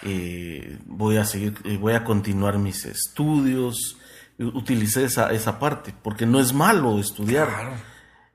eh, 0.03 0.79
voy 0.87 1.19
a 1.19 1.27
seguir, 1.27 1.55
eh, 1.65 1.77
voy 1.77 1.93
a 1.93 2.05
continuar 2.05 2.59
mis 2.59 2.87
estudios. 2.87 3.98
Utilicé 4.39 5.05
esa, 5.05 5.33
esa 5.33 5.59
parte, 5.59 5.95
porque 6.03 6.27
no 6.27 6.39
es 6.39 6.53
malo 6.53 6.99
estudiar. 6.99 7.49
Claro. 7.49 7.73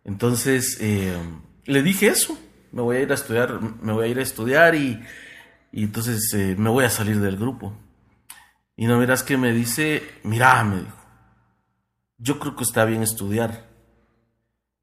Entonces, 0.04 0.78
eh, 0.82 1.18
le 1.66 1.82
dije 1.82 2.08
eso, 2.08 2.38
me 2.72 2.82
voy 2.82 2.98
a 2.98 3.02
ir 3.02 3.12
a 3.12 3.16
estudiar, 3.16 3.60
me 3.62 3.94
voy 3.94 4.06
a 4.06 4.08
ir 4.08 4.20
a 4.20 4.24
estudiar 4.24 4.76
y, 4.76 5.02
y 5.72 5.84
entonces 5.84 6.34
eh, 6.34 6.56
me 6.58 6.70
voy 6.70 6.84
a 6.86 6.90
salir 6.90 7.20
del 7.20 7.38
grupo. 7.38 7.74
Y 8.76 8.88
no 8.88 9.00
miras 9.00 9.24
que 9.24 9.38
me 9.38 9.54
dice, 9.54 10.04
mira, 10.24 10.64
me 10.64 10.82
dijo, 10.82 10.98
yo 12.18 12.40
creo 12.40 12.56
que 12.56 12.64
está 12.64 12.86
bien 12.86 13.04
estudiar, 13.04 13.70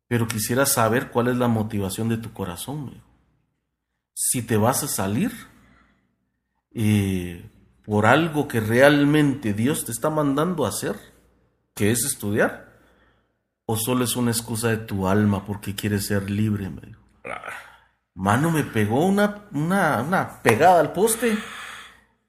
pero 0.07 0.29
quisiera 0.29 0.67
saber 0.67 1.11
cuál 1.11 1.29
es 1.29 1.37
la 1.37 1.49
motivación 1.49 2.09
de 2.09 2.17
tu 2.17 2.33
corazón, 2.33 2.87
me 2.87 2.91
dijo. 2.93 3.07
Si 4.15 4.43
te 4.43 4.57
vas 4.57 4.83
a 4.83 4.89
salir 4.89 5.33
eh, 6.73 7.51
por 7.85 8.07
algo 8.07 8.47
que 8.47 8.61
realmente 8.61 9.55
Dios 9.55 9.85
te 9.85 9.93
está 9.93 10.11
mandando 10.11 10.67
a 10.67 10.69
hacer, 10.69 10.97
que 11.75 11.91
es 11.91 12.05
estudiar, 12.05 12.71
o 13.67 13.77
solo 13.77 14.05
es 14.05 14.17
una 14.17 14.31
excusa 14.31 14.69
de 14.69 14.79
tu 14.79 15.07
alma 15.07 15.45
porque 15.45 15.75
quieres 15.75 16.07
ser 16.07 16.29
libre, 16.31 16.69
me 16.69 16.81
dijo. 16.83 17.01
Mano, 18.15 18.51
me 18.51 18.65
pegó 18.65 19.07
una, 19.07 19.45
una, 19.53 20.03
una 20.03 20.43
pegada 20.43 20.81
al 20.81 20.93
poste 20.93 21.39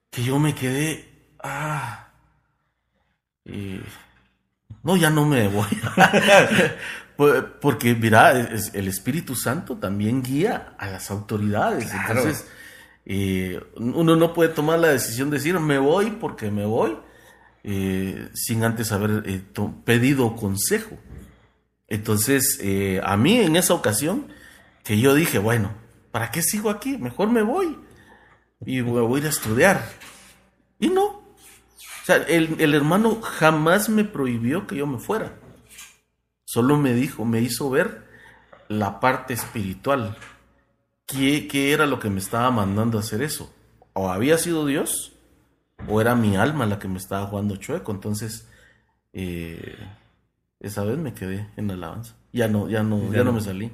que 0.09 0.23
yo 0.23 0.37
me 0.39 0.53
quedé. 0.53 1.29
Ah. 1.41 2.09
No, 4.83 4.95
ya 4.95 5.09
no 5.09 5.25
me 5.25 5.47
voy. 5.47 5.67
porque, 7.61 7.95
mira, 7.95 8.31
el 8.31 8.87
Espíritu 8.87 9.35
Santo 9.35 9.77
también 9.77 10.21
guía 10.21 10.75
a 10.77 10.87
las 10.87 11.11
autoridades. 11.11 11.89
Claro. 11.89 12.19
Entonces, 12.19 12.47
eh, 13.05 13.59
uno 13.75 14.15
no 14.15 14.33
puede 14.33 14.49
tomar 14.49 14.79
la 14.79 14.89
decisión 14.89 15.29
de 15.29 15.37
decir 15.37 15.59
me 15.59 15.79
voy 15.79 16.11
porque 16.11 16.51
me 16.51 16.65
voy 16.65 16.97
eh, 17.63 18.29
sin 18.33 18.63
antes 18.63 18.91
haber 18.91 19.23
eh, 19.25 19.43
pedido 19.85 20.35
consejo. 20.35 20.97
Entonces, 21.87 22.57
eh, 22.61 23.01
a 23.03 23.17
mí 23.17 23.37
en 23.37 23.55
esa 23.55 23.73
ocasión, 23.73 24.27
que 24.83 24.99
yo 24.99 25.13
dije, 25.13 25.39
bueno, 25.39 25.73
¿para 26.11 26.31
qué 26.31 26.41
sigo 26.41 26.69
aquí? 26.69 26.97
Mejor 26.97 27.29
me 27.29 27.41
voy 27.41 27.77
y 28.65 28.81
voy 28.81 29.17
a 29.17 29.19
ir 29.19 29.25
a 29.25 29.29
estudiar. 29.29 29.89
Y 30.79 30.89
no. 30.89 31.21
El, 32.27 32.59
el, 32.59 32.73
hermano 32.73 33.21
jamás 33.21 33.87
me 33.87 34.03
prohibió 34.03 34.67
que 34.67 34.75
yo 34.75 34.87
me 34.87 34.99
fuera. 34.99 35.33
Solo 36.45 36.77
me 36.77 36.93
dijo, 36.93 37.25
me 37.25 37.41
hizo 37.41 37.69
ver 37.69 38.05
la 38.67 38.99
parte 38.99 39.33
espiritual. 39.33 40.17
¿Qué, 41.05 41.47
qué 41.47 41.73
era 41.73 41.85
lo 41.85 41.99
que 41.99 42.09
me 42.09 42.19
estaba 42.19 42.49
mandando 42.51 42.97
a 42.97 43.01
hacer 43.01 43.21
eso? 43.21 43.53
O 43.93 44.09
había 44.09 44.37
sido 44.37 44.65
Dios, 44.65 45.13
o 45.87 46.01
era 46.01 46.15
mi 46.15 46.35
alma 46.35 46.65
la 46.65 46.79
que 46.79 46.87
me 46.87 46.97
estaba 46.97 47.25
jugando 47.27 47.55
chueco. 47.55 47.91
Entonces, 47.91 48.47
eh, 49.13 49.75
esa 50.59 50.83
vez 50.83 50.97
me 50.97 51.13
quedé 51.13 51.49
en 51.57 51.67
la 51.67 51.73
alabanza. 51.73 52.15
Ya 52.33 52.47
no, 52.47 52.69
ya 52.69 52.83
no, 52.83 53.11
ya 53.13 53.23
no 53.23 53.33
me 53.33 53.41
salí. 53.41 53.71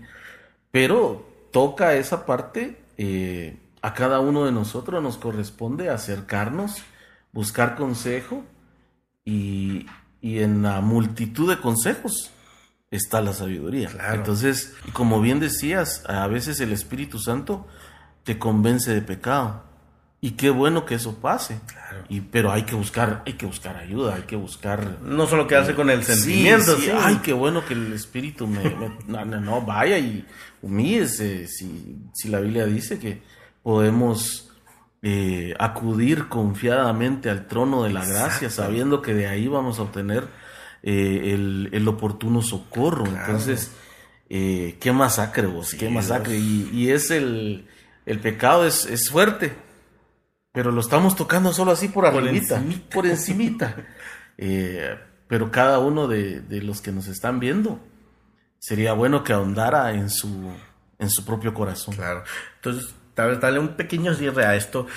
Pero 0.71 1.27
toca 1.51 1.93
esa 1.95 2.25
parte, 2.25 2.81
eh, 2.97 3.57
a 3.81 3.93
cada 3.93 4.19
uno 4.19 4.45
de 4.45 4.51
nosotros 4.51 5.01
nos 5.01 5.17
corresponde 5.17 5.89
acercarnos, 5.89 6.83
buscar 7.31 7.75
consejo 7.75 8.43
y, 9.23 9.85
y 10.21 10.39
en 10.39 10.63
la 10.63 10.81
multitud 10.81 11.49
de 11.49 11.61
consejos 11.61 12.31
está 12.89 13.21
la 13.21 13.33
sabiduría. 13.33 13.89
Claro. 13.89 14.15
Entonces, 14.15 14.73
como 14.93 15.21
bien 15.21 15.39
decías, 15.39 16.03
a 16.07 16.27
veces 16.27 16.59
el 16.59 16.71
Espíritu 16.71 17.19
Santo 17.19 17.67
te 18.23 18.39
convence 18.39 18.93
de 18.93 19.01
pecado. 19.01 19.63
Y 20.19 20.31
qué 20.31 20.50
bueno 20.50 20.86
que 20.86 20.95
eso 20.95 21.19
pase. 21.19 21.59
Claro. 21.67 22.03
Y, 22.09 22.21
pero 22.21 22.51
hay 22.51 22.63
que 22.63 22.74
buscar, 22.74 23.21
hay 23.25 23.33
que 23.33 23.45
buscar 23.45 23.77
ayuda, 23.77 24.15
hay 24.15 24.24
que 24.24 24.36
buscar. 24.36 24.97
No 25.03 25.27
solo 25.27 25.45
quedarse 25.45 25.75
con 25.75 25.91
el 25.91 26.03
sentimiento. 26.03 26.75
Sí, 26.75 26.83
sí. 26.86 26.91
Ay, 26.91 27.19
qué 27.24 27.33
bueno 27.33 27.63
que 27.63 27.75
el 27.75 27.93
espíritu 27.93 28.47
me, 28.47 28.63
me 28.63 28.97
no, 29.07 29.25
no, 29.25 29.62
vaya 29.62 29.97
y 30.00 30.25
humíese. 30.63 31.47
Si, 31.47 32.00
si 32.13 32.29
la 32.29 32.39
Biblia 32.39 32.65
dice 32.65 32.97
que 32.97 33.21
podemos 33.62 34.51
eh, 35.03 35.53
acudir 35.59 36.27
confiadamente 36.29 37.29
al 37.29 37.47
trono 37.47 37.83
de 37.83 37.91
la 37.91 38.03
gracia, 38.03 38.50
sabiendo 38.50 39.03
que 39.03 39.13
de 39.13 39.27
ahí 39.27 39.47
vamos 39.47 39.77
a 39.77 39.83
obtener 39.83 40.27
eh, 40.81 41.33
el, 41.36 41.69
el, 41.74 41.88
oportuno 41.88 42.41
socorro. 42.41 43.03
Claro. 43.03 43.19
Entonces, 43.19 43.71
eh, 44.29 44.77
qué 44.79 44.91
masacre 44.91 45.45
vos, 45.45 45.75
qué 45.75 45.89
masacre. 45.89 46.38
Y, 46.39 46.71
y, 46.74 46.89
es 46.89 47.12
el, 47.12 47.67
el 48.07 48.19
pecado 48.19 48.65
es, 48.65 48.88
es 48.88 49.12
fuerte 49.12 49.66
pero 50.57 50.71
lo 50.71 50.81
estamos 50.81 51.15
tocando 51.15 51.53
solo 51.53 51.69
así 51.69 51.87
por 51.87 52.07
arribita, 52.07 52.55
por 52.55 52.65
encimita. 52.65 52.95
Por 52.95 53.05
encimita. 53.05 53.75
eh, 54.39 54.97
pero 55.27 55.51
cada 55.51 55.77
uno 55.77 56.07
de, 56.07 56.39
de, 56.39 56.63
los 56.63 56.81
que 56.81 56.91
nos 56.91 57.05
están 57.05 57.39
viendo, 57.39 57.79
sería 58.57 58.93
bueno 58.93 59.23
que 59.23 59.33
ahondara 59.33 59.93
en 59.93 60.09
su, 60.09 60.51
en 60.97 61.11
su 61.11 61.23
propio 61.23 61.53
corazón. 61.53 61.93
Claro. 61.93 62.23
Entonces, 62.55 62.91
tal 63.13 63.29
vez 63.29 63.39
darle 63.39 63.59
un 63.59 63.75
pequeño 63.75 64.15
cierre 64.15 64.47
a 64.47 64.55
esto. 64.55 64.87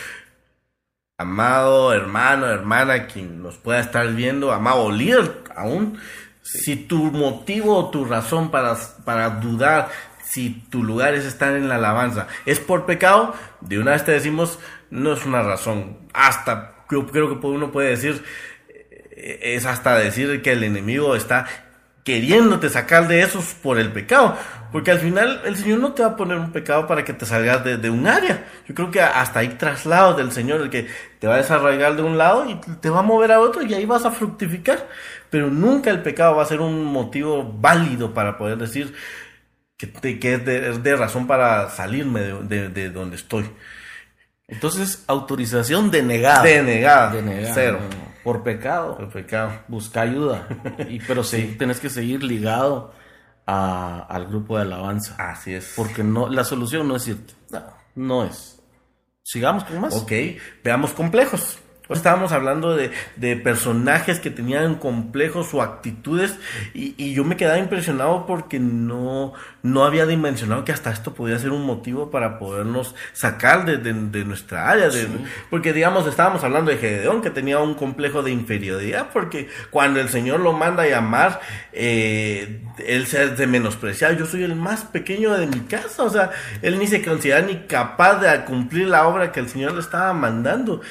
Amado 1.18 1.92
hermano, 1.92 2.46
hermana, 2.46 3.06
quien 3.06 3.42
nos 3.42 3.58
pueda 3.58 3.80
estar 3.80 4.10
viendo, 4.14 4.52
amado 4.52 4.90
líder 4.90 5.42
aún, 5.54 5.98
sí. 6.40 6.60
si 6.60 6.76
tu 6.76 6.96
motivo 7.12 7.76
o 7.76 7.90
tu 7.90 8.06
razón 8.06 8.50
para, 8.50 8.78
para 9.04 9.28
dudar 9.28 9.90
si 10.24 10.50
tu 10.70 10.84
lugar 10.84 11.14
es 11.14 11.24
estar 11.24 11.54
en 11.54 11.68
la 11.68 11.74
alabanza 11.74 12.28
es 12.46 12.60
por 12.60 12.86
pecado, 12.86 13.34
de 13.60 13.80
una 13.80 13.90
vez 13.90 14.04
te 14.04 14.12
decimos, 14.12 14.60
no 14.90 15.12
es 15.12 15.24
una 15.26 15.42
razón. 15.42 15.98
Hasta 16.12 16.84
creo, 16.86 17.06
creo 17.06 17.40
que 17.40 17.46
uno 17.46 17.72
puede 17.72 17.90
decir, 17.90 18.22
eh, 18.68 19.38
es 19.42 19.66
hasta 19.66 19.96
decir 19.96 20.42
que 20.42 20.52
el 20.52 20.64
enemigo 20.64 21.14
está 21.16 21.46
queriéndote 22.04 22.68
sacar 22.68 23.08
de 23.08 23.22
esos 23.22 23.54
por 23.54 23.78
el 23.78 23.92
pecado. 23.92 24.36
Porque 24.72 24.90
al 24.90 24.98
final 24.98 25.42
el 25.44 25.56
Señor 25.56 25.80
no 25.80 25.92
te 25.92 26.02
va 26.02 26.10
a 26.10 26.16
poner 26.16 26.38
un 26.38 26.52
pecado 26.52 26.86
para 26.86 27.04
que 27.04 27.12
te 27.12 27.26
salgas 27.26 27.64
de, 27.64 27.90
un 27.90 28.06
área. 28.06 28.46
Yo 28.68 28.74
creo 28.74 28.90
que 28.90 29.00
hasta 29.00 29.40
hay 29.40 29.48
traslados 29.50 30.16
del 30.16 30.30
Señor, 30.30 30.60
el 30.60 30.70
que 30.70 30.86
te 31.18 31.26
va 31.26 31.34
a 31.34 31.38
desarraigar 31.38 31.96
de 31.96 32.02
un 32.02 32.16
lado 32.16 32.48
y 32.48 32.54
te 32.80 32.88
va 32.88 33.00
a 33.00 33.02
mover 33.02 33.32
a 33.32 33.40
otro 33.40 33.62
y 33.62 33.74
ahí 33.74 33.84
vas 33.84 34.04
a 34.04 34.12
fructificar. 34.12 34.88
Pero 35.28 35.50
nunca 35.50 35.90
el 35.90 36.02
pecado 36.02 36.36
va 36.36 36.42
a 36.44 36.46
ser 36.46 36.60
un 36.60 36.84
motivo 36.84 37.44
válido 37.44 38.14
para 38.14 38.38
poder 38.38 38.58
decir 38.58 38.94
que, 39.76 39.86
te, 39.86 40.18
que 40.18 40.34
es, 40.34 40.82
de, 40.82 40.96
razón 40.96 41.26
para 41.26 41.68
salirme 41.70 42.20
de, 42.20 42.90
donde 42.90 43.16
estoy. 43.16 43.50
Entonces, 44.50 45.04
autorización 45.06 45.90
denegada. 45.90 46.42
Denegada. 46.42 47.12
Denegada. 47.12 47.54
Cero. 47.54 47.78
Por 48.24 48.42
pecado. 48.42 48.96
Por 48.96 49.10
pecado. 49.10 49.52
Busca 49.68 50.02
ayuda. 50.02 50.46
y, 50.88 50.98
pero 51.00 51.24
sí. 51.24 51.56
tenés 51.58 51.80
que 51.80 51.88
seguir 51.88 52.22
ligado 52.22 52.92
al 53.46 54.26
grupo 54.26 54.56
de 54.56 54.62
alabanza. 54.62 55.16
Así 55.18 55.54
es. 55.54 55.72
Porque 55.76 56.02
no, 56.02 56.28
la 56.28 56.44
solución 56.44 56.86
no 56.86 56.96
es 56.96 57.08
irte. 57.08 57.34
No, 57.50 57.62
no 57.94 58.24
es. 58.24 58.60
Sigamos 59.22 59.64
con 59.64 59.80
más. 59.80 59.94
Ok, 59.94 60.12
veamos 60.62 60.92
complejos. 60.92 61.58
Pues 61.90 61.98
estábamos 61.98 62.30
hablando 62.30 62.76
de, 62.76 62.92
de, 63.16 63.34
personajes 63.34 64.20
que 64.20 64.30
tenían 64.30 64.76
complejos 64.76 65.52
o 65.54 65.60
actitudes 65.60 66.38
y, 66.72 66.94
y, 66.96 67.14
yo 67.14 67.24
me 67.24 67.36
quedaba 67.36 67.58
impresionado 67.58 68.26
porque 68.26 68.60
no, 68.60 69.32
no 69.64 69.84
había 69.84 70.06
dimensionado 70.06 70.64
que 70.64 70.70
hasta 70.70 70.92
esto 70.92 71.14
podía 71.14 71.36
ser 71.40 71.50
un 71.50 71.66
motivo 71.66 72.12
para 72.12 72.38
podernos 72.38 72.94
sacar 73.12 73.64
de, 73.64 73.78
de, 73.78 74.24
nuestra 74.24 74.70
área. 74.70 74.88
Porque 75.50 75.72
digamos, 75.72 76.06
estábamos 76.06 76.44
hablando 76.44 76.70
de 76.70 76.76
Gedeón 76.76 77.22
que 77.22 77.30
tenía 77.30 77.58
un 77.58 77.74
complejo 77.74 78.22
de 78.22 78.30
inferioridad 78.30 79.08
porque 79.12 79.48
cuando 79.70 79.98
el 79.98 80.10
Señor 80.10 80.38
lo 80.38 80.52
manda 80.52 80.84
a 80.84 80.88
llamar, 80.88 81.40
eh, 81.72 82.62
él 82.86 83.08
se 83.08 83.30
de 83.30 83.46
menospreciado. 83.48 84.14
Yo 84.14 84.26
soy 84.26 84.44
el 84.44 84.54
más 84.54 84.84
pequeño 84.84 85.36
de 85.36 85.48
mi 85.48 85.58
casa. 85.60 86.04
O 86.04 86.10
sea, 86.10 86.30
él 86.62 86.78
ni 86.78 86.86
se 86.86 87.02
considera 87.02 87.42
ni 87.42 87.66
capaz 87.66 88.20
de 88.20 88.44
cumplir 88.44 88.86
la 88.86 89.08
obra 89.08 89.32
que 89.32 89.40
el 89.40 89.48
Señor 89.48 89.74
le 89.74 89.80
estaba 89.80 90.12
mandando. 90.12 90.82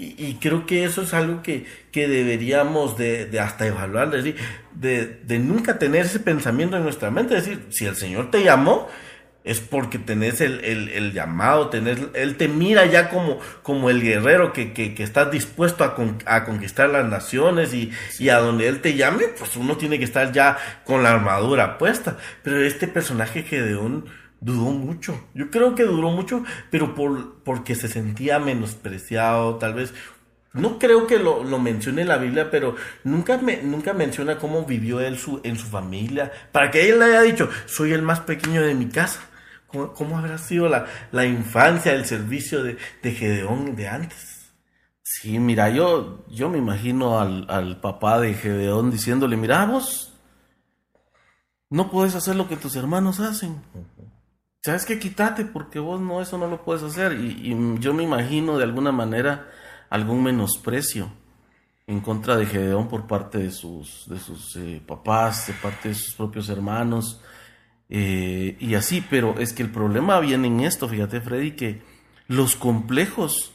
Y, 0.00 0.34
creo 0.34 0.64
que 0.64 0.84
eso 0.84 1.02
es 1.02 1.12
algo 1.12 1.42
que, 1.42 1.66
que 1.90 2.06
deberíamos 2.06 2.96
de, 2.96 3.26
de, 3.26 3.40
hasta 3.40 3.66
evaluar, 3.66 4.10
de, 4.10 4.36
de, 4.72 5.06
de, 5.24 5.38
nunca 5.40 5.80
tener 5.80 6.04
ese 6.04 6.20
pensamiento 6.20 6.76
en 6.76 6.84
nuestra 6.84 7.10
mente, 7.10 7.36
es 7.36 7.46
decir, 7.46 7.66
si 7.70 7.84
el 7.84 7.96
Señor 7.96 8.30
te 8.30 8.44
llamó, 8.44 8.86
es 9.42 9.58
porque 9.58 9.98
tenés 9.98 10.40
el, 10.40 10.62
el, 10.62 11.12
llamado, 11.12 11.68
tenés, 11.68 11.98
Él 12.14 12.36
te 12.36 12.46
mira 12.46 12.86
ya 12.86 13.10
como, 13.10 13.40
como 13.64 13.90
el 13.90 14.00
guerrero 14.00 14.52
que, 14.52 14.72
que, 14.72 14.94
que 14.94 15.02
está 15.02 15.24
dispuesto 15.24 15.82
a, 15.82 15.96
a, 16.26 16.44
conquistar 16.44 16.90
las 16.90 17.06
naciones 17.06 17.74
y, 17.74 17.90
y, 18.20 18.28
a 18.28 18.38
donde 18.38 18.68
Él 18.68 18.80
te 18.80 18.94
llame, 18.94 19.24
pues 19.36 19.56
uno 19.56 19.76
tiene 19.76 19.98
que 19.98 20.04
estar 20.04 20.30
ya 20.30 20.58
con 20.84 21.02
la 21.02 21.10
armadura 21.10 21.76
puesta. 21.76 22.18
Pero 22.44 22.62
este 22.62 22.86
personaje 22.86 23.42
Gedeón 23.42 24.04
Duró 24.40 24.70
mucho. 24.70 25.28
Yo 25.34 25.50
creo 25.50 25.74
que 25.74 25.84
duró 25.84 26.10
mucho, 26.10 26.44
pero 26.70 26.94
por, 26.94 27.42
porque 27.42 27.74
se 27.74 27.88
sentía 27.88 28.38
menospreciado, 28.38 29.56
tal 29.56 29.74
vez. 29.74 29.92
No 30.52 30.78
creo 30.78 31.06
que 31.06 31.18
lo, 31.18 31.44
lo 31.44 31.58
mencione 31.58 32.04
la 32.04 32.18
Biblia, 32.18 32.50
pero 32.50 32.74
nunca, 33.04 33.38
me, 33.38 33.62
nunca 33.62 33.92
menciona 33.92 34.38
cómo 34.38 34.64
vivió 34.64 35.00
él 35.00 35.18
su, 35.18 35.40
en 35.44 35.56
su 35.56 35.66
familia. 35.66 36.32
Para 36.52 36.70
que 36.70 36.88
él 36.88 36.98
le 36.98 37.06
haya 37.06 37.22
dicho, 37.22 37.48
soy 37.66 37.92
el 37.92 38.02
más 38.02 38.20
pequeño 38.20 38.62
de 38.62 38.74
mi 38.74 38.88
casa. 38.88 39.20
¿Cómo, 39.66 40.16
habrá 40.16 40.38
sido 40.38 40.66
la, 40.68 40.86
la, 41.12 41.26
infancia, 41.26 41.92
el 41.92 42.06
servicio 42.06 42.62
de, 42.62 42.78
de, 43.02 43.12
Gedeón 43.12 43.76
de 43.76 43.86
antes? 43.86 44.50
Sí, 45.02 45.38
mira, 45.38 45.68
yo, 45.68 46.24
yo 46.28 46.48
me 46.48 46.56
imagino 46.56 47.20
al, 47.20 47.44
al 47.50 47.78
papá 47.78 48.18
de 48.18 48.32
Gedeón 48.32 48.90
diciéndole, 48.90 49.36
mira, 49.36 49.66
vos 49.66 50.14
no 51.68 51.90
puedes 51.90 52.14
hacer 52.14 52.34
lo 52.36 52.48
que 52.48 52.56
tus 52.56 52.76
hermanos 52.76 53.20
hacen. 53.20 53.62
¿Sabes 54.62 54.84
qué? 54.84 54.98
Quítate 54.98 55.44
porque 55.44 55.78
vos 55.78 56.00
no, 56.00 56.20
eso 56.20 56.38
no 56.38 56.46
lo 56.46 56.64
puedes 56.64 56.82
hacer. 56.82 57.12
Y, 57.12 57.56
yo 57.80 57.94
me 57.94 58.02
imagino 58.02 58.58
de 58.58 58.64
alguna 58.64 58.92
manera 58.92 59.48
algún 59.90 60.22
menosprecio 60.22 61.10
en 61.86 62.00
contra 62.00 62.36
de 62.36 62.46
Gedeón 62.46 62.88
por 62.88 63.06
parte 63.06 63.38
de 63.38 63.50
sus, 63.50 64.08
de 64.08 64.18
sus 64.18 64.56
eh, 64.56 64.82
papás, 64.86 65.46
de 65.46 65.54
parte 65.54 65.88
de 65.88 65.94
sus 65.94 66.14
propios 66.14 66.48
hermanos, 66.50 67.22
eh, 67.88 68.56
y 68.60 68.74
así, 68.74 69.02
pero 69.08 69.38
es 69.38 69.52
que 69.52 69.62
el 69.62 69.70
problema 69.70 70.20
viene 70.20 70.48
en 70.48 70.60
esto, 70.60 70.88
fíjate 70.88 71.20
Freddy, 71.20 71.52
que 71.52 71.82
los 72.26 72.56
complejos, 72.56 73.52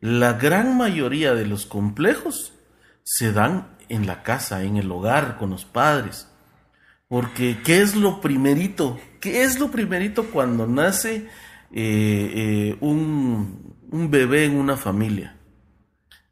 la 0.00 0.32
gran 0.34 0.76
mayoría 0.76 1.34
de 1.34 1.46
los 1.46 1.66
complejos 1.66 2.52
se 3.04 3.32
dan 3.32 3.76
en 3.88 4.06
la 4.06 4.24
casa, 4.24 4.64
en 4.64 4.76
el 4.76 4.90
hogar, 4.90 5.36
con 5.38 5.50
los 5.50 5.64
padres. 5.64 6.28
Porque, 7.08 7.58
¿qué 7.64 7.80
es 7.80 7.94
lo 7.94 8.20
primerito? 8.20 8.98
¿Qué 9.26 9.42
es 9.42 9.58
lo 9.58 9.72
primerito 9.72 10.26
cuando 10.26 10.68
nace 10.68 11.16
eh, 11.16 11.26
eh, 11.72 12.76
un, 12.78 13.74
un 13.90 14.08
bebé 14.08 14.44
en 14.44 14.56
una 14.56 14.76
familia? 14.76 15.34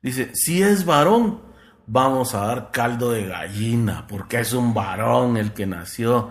Dice, 0.00 0.30
si 0.32 0.62
es 0.62 0.84
varón, 0.84 1.40
vamos 1.88 2.36
a 2.36 2.46
dar 2.46 2.70
caldo 2.70 3.10
de 3.10 3.26
gallina, 3.26 4.06
porque 4.06 4.38
es 4.38 4.52
un 4.52 4.74
varón 4.74 5.36
el 5.36 5.52
que 5.54 5.66
nació. 5.66 6.30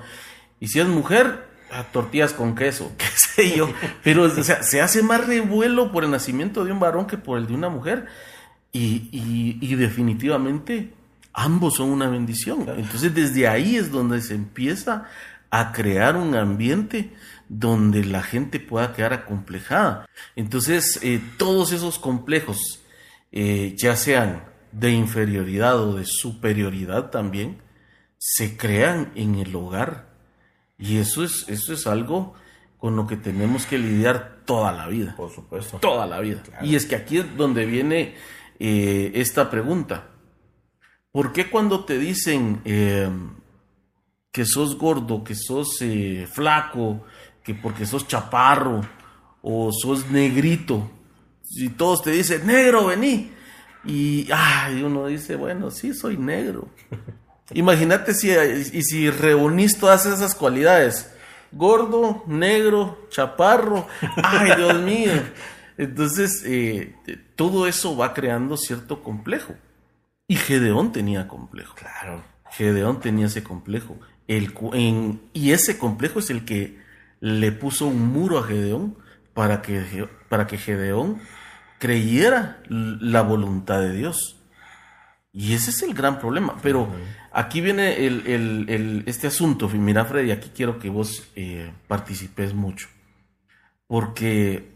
Y 0.62 0.70
si 0.70 0.80
es 0.80 0.88
mujer, 0.88 1.50
a 1.70 1.84
tortillas 1.84 2.32
con 2.32 2.56
queso, 2.56 2.94
qué 2.98 3.08
sé 3.08 3.58
yo. 3.58 3.70
Pero 4.02 4.24
o 4.24 4.30
sea, 4.30 4.64
se 4.64 4.80
hace 4.80 5.04
más 5.04 5.28
revuelo 5.28 5.92
por 5.92 6.06
el 6.06 6.12
nacimiento 6.12 6.64
de 6.64 6.72
un 6.72 6.80
varón 6.80 7.08
que 7.08 7.18
por 7.18 7.38
el 7.38 7.48
de 7.48 7.56
una 7.56 7.68
mujer. 7.68 8.06
Y, 8.72 9.10
y, 9.12 9.58
y 9.60 9.76
definitivamente 9.76 10.94
ambos 11.34 11.74
son 11.76 11.90
una 11.90 12.08
bendición. 12.08 12.66
Entonces 12.78 13.14
desde 13.14 13.50
ahí 13.50 13.76
es 13.76 13.92
donde 13.92 14.22
se 14.22 14.34
empieza 14.34 15.10
a 15.56 15.72
crear 15.72 16.16
un 16.16 16.34
ambiente 16.34 17.12
donde 17.48 18.04
la 18.04 18.24
gente 18.24 18.60
pueda 18.60 18.92
quedar 18.92 19.14
acomplejada. 19.14 20.10
Entonces 20.36 21.00
eh, 21.04 21.22
todos 21.38 21.72
esos 21.74 22.00
complejos, 22.00 22.82
eh, 23.32 23.76
ya 23.78 23.96
sean 23.96 24.46
de 24.72 24.94
inferioridad 24.94 25.80
o 25.80 25.96
de 25.96 26.06
superioridad 26.06 27.12
también, 27.12 27.62
se 28.18 28.58
crean 28.58 29.12
en 29.14 29.36
el 29.36 29.56
hogar. 29.56 30.08
Y 30.80 30.98
eso 30.98 31.24
es, 31.24 31.48
eso 31.48 31.72
es 31.72 31.86
algo 31.86 32.34
con 32.80 32.96
lo 32.96 33.06
que 33.06 33.16
tenemos 33.16 33.68
que 33.68 33.78
lidiar 33.78 34.40
toda 34.46 34.72
la 34.72 34.88
vida. 34.88 35.14
Por 35.16 35.30
supuesto. 35.30 35.78
Toda 35.78 36.08
la 36.08 36.20
vida. 36.20 36.42
Y 36.64 36.76
es 36.76 36.88
que 36.88 36.96
aquí 36.96 37.20
es 37.20 37.38
donde 37.38 37.68
viene 37.68 38.16
eh, 38.58 39.12
esta 39.14 39.52
pregunta. 39.52 40.10
¿Por 41.12 41.32
qué 41.32 41.52
cuando 41.52 41.86
te 41.86 42.00
dicen 42.00 42.60
que 44.34 44.46
sos 44.46 44.78
gordo, 44.78 45.24
que 45.24 45.36
sos 45.36 45.78
eh, 45.82 46.28
flaco, 46.30 47.06
que 47.44 47.54
porque 47.54 47.86
sos 47.86 48.08
chaparro 48.08 48.82
o 49.44 49.72
sos 49.72 50.10
negrito, 50.10 50.90
si 51.44 51.70
todos 51.70 52.02
te 52.02 52.10
dicen, 52.10 52.48
negro, 52.48 52.88
vení, 52.88 53.32
y 53.86 54.28
ay, 54.32 54.82
uno 54.82 55.06
dice, 55.06 55.36
bueno, 55.36 55.70
sí, 55.70 55.94
soy 55.94 56.18
negro. 56.18 56.68
Imagínate 57.54 58.16
si, 58.16 58.32
y 58.32 58.82
si 58.82 59.12
reunís 59.12 59.78
todas 59.78 60.08
esas 60.08 60.34
cualidades, 60.34 61.14
gordo, 61.52 62.24
negro, 62.26 63.06
chaparro, 63.10 63.88
ay, 64.24 64.56
Dios 64.56 64.80
mío. 64.82 65.12
Entonces, 65.78 66.42
eh, 66.48 66.96
todo 67.36 67.68
eso 67.68 67.96
va 67.96 68.16
creando 68.16 68.58
cierto 68.58 69.04
complejo. 69.04 69.54
Y 70.28 70.38
Gedeón 70.38 70.92
tenía 70.92 71.28
complejo. 71.28 71.76
Claro. 71.76 72.24
Gedeón 72.50 73.00
tenía 73.00 73.28
ese 73.28 73.44
complejo. 73.44 73.98
El, 74.28 74.54
y 75.34 75.52
ese 75.52 75.78
complejo 75.78 76.20
es 76.20 76.30
el 76.30 76.46
que 76.46 76.80
le 77.20 77.52
puso 77.52 77.88
un 77.88 78.08
muro 78.08 78.40
a 78.40 78.44
Gedeón 78.44 78.98
para 79.34 79.62
que, 79.62 80.08
para 80.30 80.48
que 80.48 80.58
Gedeón 80.58 81.22
creyera 81.80 82.62
la 82.70 83.22
voluntad 83.22 83.82
de 83.82 83.94
Dios. 83.94 84.38
Y 85.32 85.54
ese 85.54 85.72
es 85.72 85.82
el 85.82 85.94
gran 85.94 86.20
problema. 86.20 86.58
Pero 86.62 86.90
aquí 87.32 87.60
viene 87.60 88.06
el, 88.06 89.04
este 89.06 89.28
asunto. 89.28 89.68
Mira, 89.70 90.06
Freddy, 90.06 90.32
aquí 90.32 90.52
quiero 90.56 90.80
que 90.80 90.90
vos 90.90 91.24
eh, 91.36 91.74
participes 91.88 92.54
mucho. 92.54 92.88
Porque, 93.88 94.72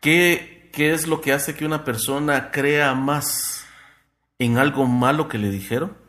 ¿qué, 0.00 0.70
¿qué 0.72 0.94
es 0.94 1.06
lo 1.06 1.20
que 1.20 1.32
hace 1.32 1.54
que 1.54 1.66
una 1.66 1.84
persona 1.84 2.50
crea 2.50 2.94
más 2.94 3.66
en 4.38 4.58
algo 4.58 4.86
malo 4.86 5.28
que 5.28 5.38
le 5.38 5.50
dijeron 5.50 6.05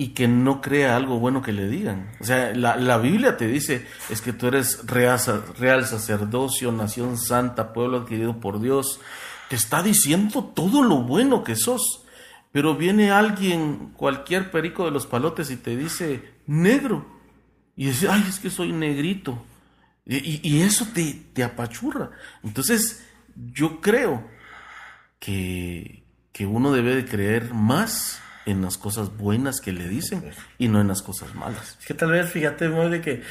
y 0.00 0.10
que 0.10 0.28
no 0.28 0.60
crea 0.60 0.96
algo 0.96 1.18
bueno 1.18 1.42
que 1.42 1.52
le 1.52 1.68
digan. 1.68 2.12
O 2.20 2.24
sea, 2.24 2.54
la, 2.54 2.98
Biblia 2.98 3.36
te 3.36 3.48
dice, 3.48 3.84
es 4.08 4.20
que 4.20 4.32
tú 4.32 4.46
eres 4.46 4.86
real, 4.86 5.18
real, 5.58 5.84
sacerdocio, 5.86 6.70
nación 6.70 7.18
santa, 7.18 7.72
pueblo 7.72 7.98
adquirido 7.98 8.38
por 8.38 8.60
Dios. 8.60 9.00
Te 9.50 9.56
está 9.56 9.82
diciendo 9.82 10.52
todo 10.54 10.84
lo 10.84 11.02
bueno 11.02 11.42
que 11.42 11.56
sos. 11.56 12.04
Pero 12.52 12.76
viene 12.76 13.10
alguien, 13.10 13.92
cualquier 13.96 14.52
perico 14.52 14.84
de 14.84 14.92
los 14.92 15.08
palotes, 15.08 15.50
y 15.50 15.56
te 15.56 15.76
dice 15.76 16.32
negro. 16.46 17.04
Y 17.74 17.86
dice, 17.86 18.06
ay, 18.08 18.24
es 18.28 18.38
que 18.38 18.50
soy 18.50 18.70
negrito. 18.70 19.44
Y, 20.06 20.48
y 20.48 20.62
eso 20.62 20.86
te, 20.94 21.12
te 21.32 21.42
apachurra. 21.42 22.12
Entonces, 22.44 23.04
yo 23.52 23.80
creo 23.80 24.30
que, 25.18 26.04
que 26.30 26.46
uno 26.46 26.70
debe 26.70 26.94
de 26.94 27.04
creer 27.04 27.52
más 27.52 28.22
en 28.48 28.62
las 28.62 28.78
cosas 28.78 29.16
buenas 29.16 29.60
que 29.60 29.72
le 29.72 29.88
dicen 29.88 30.30
y 30.58 30.68
no 30.68 30.80
en 30.80 30.88
las 30.88 31.02
cosas 31.02 31.34
malas. 31.34 31.76
Es 31.80 31.86
que 31.86 31.94
tal 31.94 32.10
vez, 32.10 32.30
fíjate, 32.30 32.68
muy 32.68 32.88
de 32.88 33.00
que 33.02 33.22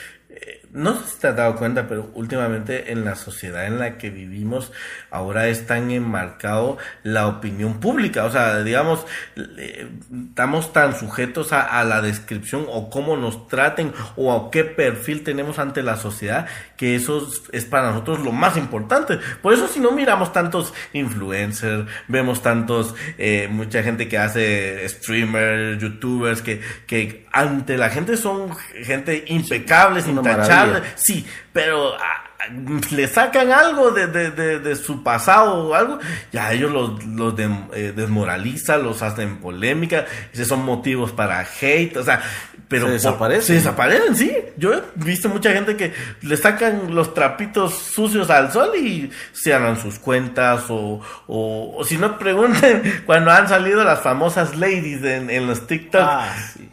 no 0.73 0.93
sé 0.95 1.07
si 1.07 1.19
te 1.19 1.27
has 1.27 1.35
dado 1.35 1.55
cuenta, 1.55 1.87
pero 1.87 2.11
últimamente 2.13 2.91
en 2.91 3.05
la 3.05 3.15
sociedad 3.15 3.65
en 3.65 3.79
la 3.79 3.97
que 3.97 4.09
vivimos 4.09 4.71
ahora 5.09 5.47
es 5.47 5.65
tan 5.65 5.91
enmarcado 5.91 6.77
la 7.03 7.27
opinión 7.27 7.79
pública. 7.79 8.25
O 8.25 8.31
sea, 8.31 8.63
digamos, 8.63 9.05
estamos 9.35 10.73
tan 10.73 10.95
sujetos 10.95 11.53
a, 11.53 11.83
la 11.83 12.01
descripción 12.01 12.65
o 12.69 12.89
cómo 12.89 13.15
nos 13.15 13.47
traten 13.47 13.93
o 14.15 14.33
a 14.33 14.51
qué 14.51 14.65
perfil 14.65 15.23
tenemos 15.23 15.57
ante 15.57 15.83
la 15.83 15.95
sociedad 15.95 16.47
que 16.75 16.95
eso 16.95 17.27
es 17.51 17.65
para 17.65 17.91
nosotros 17.91 18.19
lo 18.19 18.31
más 18.31 18.57
importante. 18.57 19.19
Por 19.41 19.53
eso 19.53 19.67
si 19.67 19.79
no 19.79 19.91
miramos 19.91 20.31
tantos 20.31 20.73
influencers, 20.93 21.87
vemos 22.07 22.41
tantos, 22.43 22.93
eh, 23.17 23.47
mucha 23.49 23.81
gente 23.81 24.07
que 24.07 24.17
hace 24.17 24.87
streamers, 24.87 25.81
youtubers, 25.81 26.41
que, 26.41 26.61
que 26.85 27.25
ante 27.31 27.77
la 27.77 27.89
gente 27.89 28.15
son 28.15 28.55
gente 28.83 29.25
impecables, 29.27 30.07
sí, 30.95 31.25
pero 31.53 31.95
ah, 31.95 32.27
le 32.91 33.07
sacan 33.07 33.51
algo 33.51 33.91
de, 33.91 34.07
de, 34.07 34.59
de, 34.59 34.75
su 34.75 35.03
pasado 35.03 35.67
o 35.67 35.73
algo, 35.73 35.99
ya 36.31 36.53
ellos 36.53 36.71
los, 36.71 37.03
los 37.05 37.33
eh, 37.73 37.93
desmoralizan, 37.95 38.83
los 38.83 39.01
hacen 39.01 39.37
polémica, 39.37 40.05
esos 40.31 40.47
son 40.47 40.63
motivos 40.63 41.11
para 41.11 41.39
hate, 41.39 41.97
o 41.97 42.03
sea, 42.03 42.21
pero 42.67 42.87
se 42.87 42.93
desaparecen. 42.93 43.43
se 43.43 43.53
desaparecen, 43.53 44.15
sí. 44.15 44.35
Yo 44.57 44.73
he 44.73 44.83
visto 44.95 45.29
mucha 45.29 45.51
gente 45.51 45.75
que 45.75 45.93
le 46.21 46.37
sacan 46.37 46.93
los 46.93 47.13
trapitos 47.13 47.73
sucios 47.73 48.29
al 48.29 48.51
sol 48.51 48.71
y 48.77 49.09
cierran 49.33 49.79
sus 49.81 49.99
cuentas 49.99 50.65
o, 50.69 51.01
o, 51.27 51.83
si 51.85 51.97
no 51.97 52.17
pregunten 52.17 53.01
cuando 53.05 53.31
han 53.31 53.47
salido 53.47 53.83
las 53.83 54.01
famosas 54.01 54.55
ladies 54.55 55.03
en, 55.03 55.29
en 55.29 55.47
los 55.47 55.65
TikTok. 55.65 56.01
Ah, 56.01 56.35
sí 56.53 56.66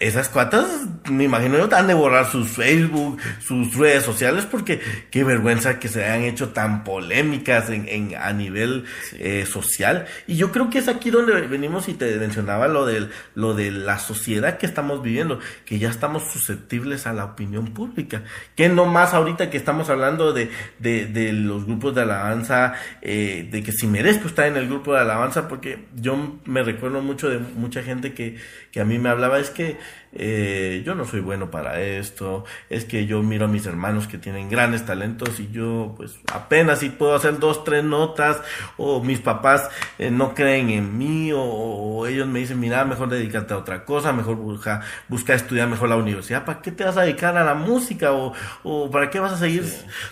esas 0.00 0.28
cuatas, 0.28 0.66
me 1.10 1.24
imagino 1.24 1.56
yo, 1.56 1.74
han 1.74 1.86
de 1.86 1.94
borrar 1.94 2.30
sus 2.30 2.48
Facebook, 2.48 3.18
sus 3.40 3.74
redes 3.74 4.04
sociales, 4.04 4.44
porque 4.44 4.80
qué 5.10 5.24
vergüenza 5.24 5.78
que 5.78 5.88
se 5.88 6.04
hayan 6.04 6.24
hecho 6.24 6.50
tan 6.50 6.84
polémicas 6.84 7.70
en, 7.70 7.88
en 7.88 8.14
a 8.14 8.32
nivel 8.34 8.84
eh, 9.14 9.46
social. 9.46 10.04
Y 10.26 10.36
yo 10.36 10.52
creo 10.52 10.68
que 10.68 10.78
es 10.78 10.88
aquí 10.88 11.10
donde 11.10 11.40
venimos 11.46 11.88
y 11.88 11.94
te 11.94 12.16
mencionaba 12.18 12.68
lo 12.68 12.84
de, 12.84 13.08
lo 13.34 13.54
de 13.54 13.70
la 13.70 13.98
sociedad 13.98 14.58
que 14.58 14.66
estamos 14.66 15.02
viviendo, 15.02 15.40
que 15.64 15.78
ya 15.78 15.88
estamos 15.88 16.30
susceptibles 16.30 17.06
a 17.06 17.14
la 17.14 17.24
opinión 17.24 17.72
pública. 17.72 18.24
Que 18.56 18.68
no 18.68 18.84
más 18.84 19.14
ahorita 19.14 19.48
que 19.48 19.56
estamos 19.56 19.88
hablando 19.88 20.34
de, 20.34 20.50
de, 20.78 21.06
de 21.06 21.32
los 21.32 21.64
grupos 21.64 21.94
de 21.94 22.02
alabanza, 22.02 22.74
eh, 23.00 23.48
de 23.50 23.62
que 23.62 23.72
si 23.72 23.86
merezco 23.86 24.28
estar 24.28 24.46
en 24.46 24.56
el 24.58 24.66
grupo 24.66 24.92
de 24.92 25.00
alabanza, 25.00 25.48
porque 25.48 25.86
yo 25.94 26.38
me 26.44 26.62
recuerdo 26.62 27.00
mucho 27.00 27.30
de 27.30 27.38
mucha 27.38 27.82
gente 27.82 28.12
que, 28.12 28.36
que 28.70 28.80
a 28.80 28.84
mí 28.84 28.98
me 28.98 29.08
hablaba, 29.08 29.38
es 29.38 29.48
que 29.48 29.77
eh, 30.12 30.82
yo 30.84 30.94
no 30.94 31.04
soy 31.04 31.20
bueno 31.20 31.50
para 31.50 31.80
esto, 31.80 32.44
es 32.70 32.84
que 32.84 33.06
yo 33.06 33.22
miro 33.22 33.44
a 33.44 33.48
mis 33.48 33.66
hermanos 33.66 34.08
que 34.08 34.18
tienen 34.18 34.48
grandes 34.48 34.86
talentos 34.86 35.38
y 35.38 35.50
yo 35.50 35.94
pues 35.96 36.18
apenas 36.32 36.78
si 36.80 36.90
puedo 36.90 37.14
hacer 37.14 37.38
dos, 37.38 37.64
tres 37.64 37.84
notas, 37.84 38.40
o 38.76 39.02
mis 39.02 39.20
papás 39.20 39.68
eh, 39.98 40.10
no 40.10 40.34
creen 40.34 40.70
en 40.70 40.96
mí, 40.96 41.30
o, 41.34 42.06
ellos 42.06 42.26
me 42.26 42.38
dicen, 42.38 42.60
mira, 42.60 42.84
mejor 42.84 43.08
dedícate 43.08 43.54
a 43.54 43.58
otra 43.58 43.84
cosa, 43.84 44.12
mejor 44.12 44.36
busca, 44.36 44.82
busca 45.08 45.34
estudiar 45.34 45.68
mejor 45.68 45.88
la 45.88 45.96
universidad, 45.96 46.44
¿para 46.44 46.62
qué 46.62 46.72
te 46.72 46.84
vas 46.84 46.96
a 46.96 47.02
dedicar 47.02 47.36
a 47.36 47.44
la 47.44 47.54
música? 47.54 48.12
¿O, 48.12 48.32
o 48.62 48.90
para 48.90 49.10
qué 49.10 49.20
vas 49.20 49.32
a 49.32 49.36
seguir? 49.36 49.64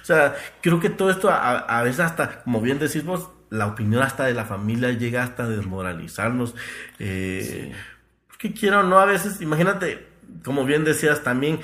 O 0.03 0.05
sea, 0.05 0.35
creo 0.61 0.81
que 0.81 0.91
todo 0.91 1.11
esto 1.11 1.31
a, 1.31 1.59
a 1.59 1.83
veces 1.83 2.01
hasta, 2.01 2.43
como 2.43 2.61
bien 2.61 2.79
decís 2.79 3.05
vos, 3.05 3.31
la 3.51 3.67
opinión 3.67 4.03
hasta 4.03 4.25
de 4.25 4.35
la 4.35 4.45
familia 4.45 4.91
llega 4.93 5.23
hasta 5.23 5.45
a 5.45 5.49
desmoralizarnos. 5.49 6.55
Eh, 6.99 7.73
que 8.39 8.53
quiero 8.53 8.83
no, 8.83 8.99
a 8.99 9.05
veces, 9.05 9.41
imagínate, 9.41 10.07
como 10.45 10.65
bien 10.65 10.85
decías 10.85 11.23
también, 11.23 11.61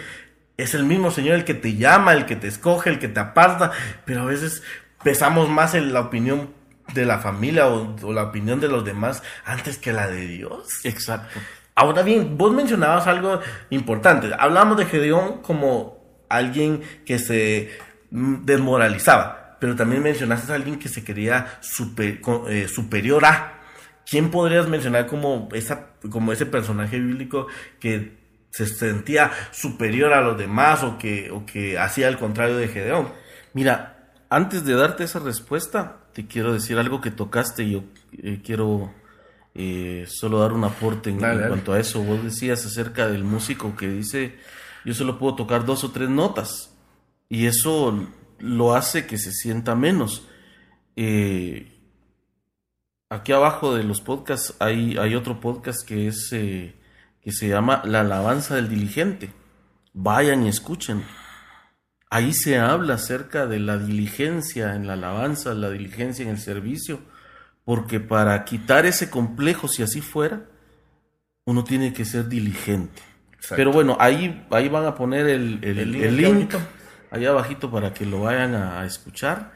es 0.56 0.74
el 0.74 0.84
mismo 0.84 1.10
Señor 1.10 1.36
el 1.36 1.44
que 1.44 1.54
te 1.54 1.76
llama, 1.76 2.12
el 2.12 2.26
que 2.26 2.36
te 2.36 2.48
escoge, 2.48 2.90
el 2.90 2.98
que 2.98 3.08
te 3.08 3.20
aparta, 3.20 3.72
pero 4.04 4.22
a 4.22 4.26
veces 4.26 4.62
pesamos 5.02 5.48
más 5.48 5.74
en 5.74 5.92
la 5.92 6.00
opinión 6.00 6.50
de 6.94 7.06
la 7.06 7.18
familia 7.18 7.68
o, 7.68 8.12
la 8.12 8.24
opinión 8.24 8.60
de 8.60 8.68
los 8.68 8.84
demás 8.84 9.22
antes 9.44 9.78
que 9.78 9.92
la 9.92 10.08
de 10.08 10.26
Dios. 10.26 10.84
Exacto. 10.84 11.40
Ahora 11.74 12.02
bien, 12.02 12.36
vos 12.36 12.52
mencionabas 12.52 13.06
algo 13.06 13.40
importante. 13.70 14.30
Hablamos 14.38 14.76
de 14.76 14.86
Gedeón 14.86 15.40
como 15.42 16.24
alguien 16.28 16.82
que 17.06 17.18
se 17.18 17.70
mm, 18.10 18.44
desmoralizaba, 18.44 19.56
pero 19.58 19.74
también 19.74 20.02
mencionaste 20.02 20.52
a 20.52 20.56
alguien 20.56 20.78
que 20.78 20.88
se 20.88 21.02
quería 21.02 21.58
eh, 22.48 22.68
superior 22.68 23.24
a. 23.24 23.61
¿Quién 24.08 24.30
podrías 24.30 24.68
mencionar 24.68 25.06
como, 25.06 25.48
esa, 25.52 25.94
como 26.10 26.32
ese 26.32 26.46
personaje 26.46 26.98
bíblico 26.98 27.46
que 27.80 28.18
se 28.50 28.66
sentía 28.66 29.30
superior 29.50 30.12
a 30.12 30.20
los 30.20 30.36
demás 30.36 30.82
o 30.82 30.98
que, 30.98 31.30
o 31.30 31.46
que 31.46 31.78
hacía 31.78 32.08
el 32.08 32.18
contrario 32.18 32.56
de 32.56 32.68
Gedeón? 32.68 33.08
Mira, 33.54 34.10
antes 34.28 34.64
de 34.64 34.74
darte 34.74 35.04
esa 35.04 35.18
respuesta, 35.18 36.02
te 36.12 36.26
quiero 36.26 36.52
decir 36.52 36.78
algo 36.78 37.00
que 37.00 37.10
tocaste 37.10 37.64
y 37.64 37.72
yo 37.72 37.84
eh, 38.12 38.40
quiero 38.44 38.92
eh, 39.54 40.06
solo 40.08 40.40
dar 40.40 40.52
un 40.52 40.64
aporte 40.64 41.10
en, 41.10 41.18
cuanto 41.18 41.72
a 41.72 41.80
eso. 41.80 42.02
Vos 42.02 42.22
decías 42.24 42.64
acerca 42.64 43.08
del 43.08 43.24
músico 43.24 43.76
que 43.76 43.88
dice, 43.88 44.36
yo 44.84 44.94
solo 44.94 45.18
puedo 45.18 45.36
tocar 45.36 45.64
dos 45.64 45.84
o 45.84 45.90
tres 45.90 46.08
notas 46.08 46.74
y 47.28 47.46
eso 47.46 48.08
lo 48.38 48.74
hace 48.74 49.06
que 49.06 49.18
se 49.18 49.32
sienta 49.32 49.74
menos. 49.74 50.26
Eh, 50.96 51.71
Aquí 53.12 53.32
abajo 53.32 53.74
de 53.74 53.84
los 53.84 54.00
podcasts 54.00 54.54
hay, 54.58 54.96
hay 54.96 55.14
otro 55.14 55.38
podcast 55.38 55.86
que 55.86 56.08
es 56.08 56.32
eh, 56.32 56.74
que 57.20 57.30
se 57.30 57.46
llama 57.46 57.82
La 57.84 58.00
alabanza 58.00 58.54
del 58.54 58.70
diligente. 58.70 59.34
Vayan 59.92 60.46
y 60.46 60.48
escuchen. 60.48 61.04
Ahí 62.08 62.32
se 62.32 62.58
habla 62.58 62.94
acerca 62.94 63.46
de 63.46 63.58
la 63.58 63.76
diligencia 63.76 64.74
en 64.74 64.86
la 64.86 64.94
alabanza, 64.94 65.52
la 65.52 65.68
diligencia 65.68 66.22
en 66.22 66.30
el 66.30 66.38
servicio, 66.38 67.00
porque 67.66 68.00
para 68.00 68.46
quitar 68.46 68.86
ese 68.86 69.10
complejo, 69.10 69.68
si 69.68 69.82
así 69.82 70.00
fuera, 70.00 70.46
uno 71.44 71.64
tiene 71.64 71.92
que 71.92 72.06
ser 72.06 72.30
diligente. 72.30 73.02
Pero 73.50 73.72
bueno, 73.72 73.94
ahí, 74.00 74.46
ahí 74.50 74.70
van 74.70 74.86
a 74.86 74.94
poner 74.94 75.26
el, 75.26 75.62
el, 75.62 76.16
link, 76.16 76.54
ahí 77.10 77.26
abajito 77.26 77.70
para 77.70 77.92
que 77.92 78.06
lo 78.06 78.22
vayan 78.22 78.54
a 78.54 78.86
escuchar. 78.86 79.52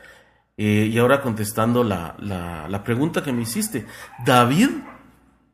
Eh, 0.58 0.88
y 0.90 0.98
ahora 0.98 1.20
contestando 1.20 1.84
la, 1.84 2.16
la, 2.18 2.82
pregunta 2.82 3.22
que 3.22 3.32
me 3.32 3.42
hiciste, 3.42 3.86
David, 4.24 4.70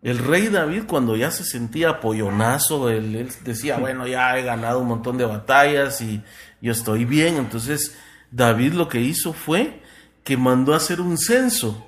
el 0.00 0.18
rey 0.18 0.46
David, 0.46 0.84
cuando 0.86 1.16
ya 1.16 1.32
se 1.32 1.44
sentía 1.44 1.98
pollonazo, 1.98 2.88
él, 2.88 3.28
decía, 3.44 3.78
bueno, 3.78 4.06
ya 4.06 4.38
he 4.38 4.44
ganado 4.44 4.78
un 4.78 4.86
montón 4.86 5.18
de 5.18 5.24
batallas 5.24 6.00
y 6.00 6.22
yo 6.60 6.70
estoy 6.70 7.04
bien. 7.04 7.36
Entonces, 7.36 7.98
David 8.30 8.74
lo 8.74 8.88
que 8.88 9.00
hizo 9.00 9.32
fue 9.32 9.82
que 10.22 10.36
mandó 10.36 10.72
a 10.72 10.76
hacer 10.76 11.00
un 11.00 11.18
censo 11.18 11.84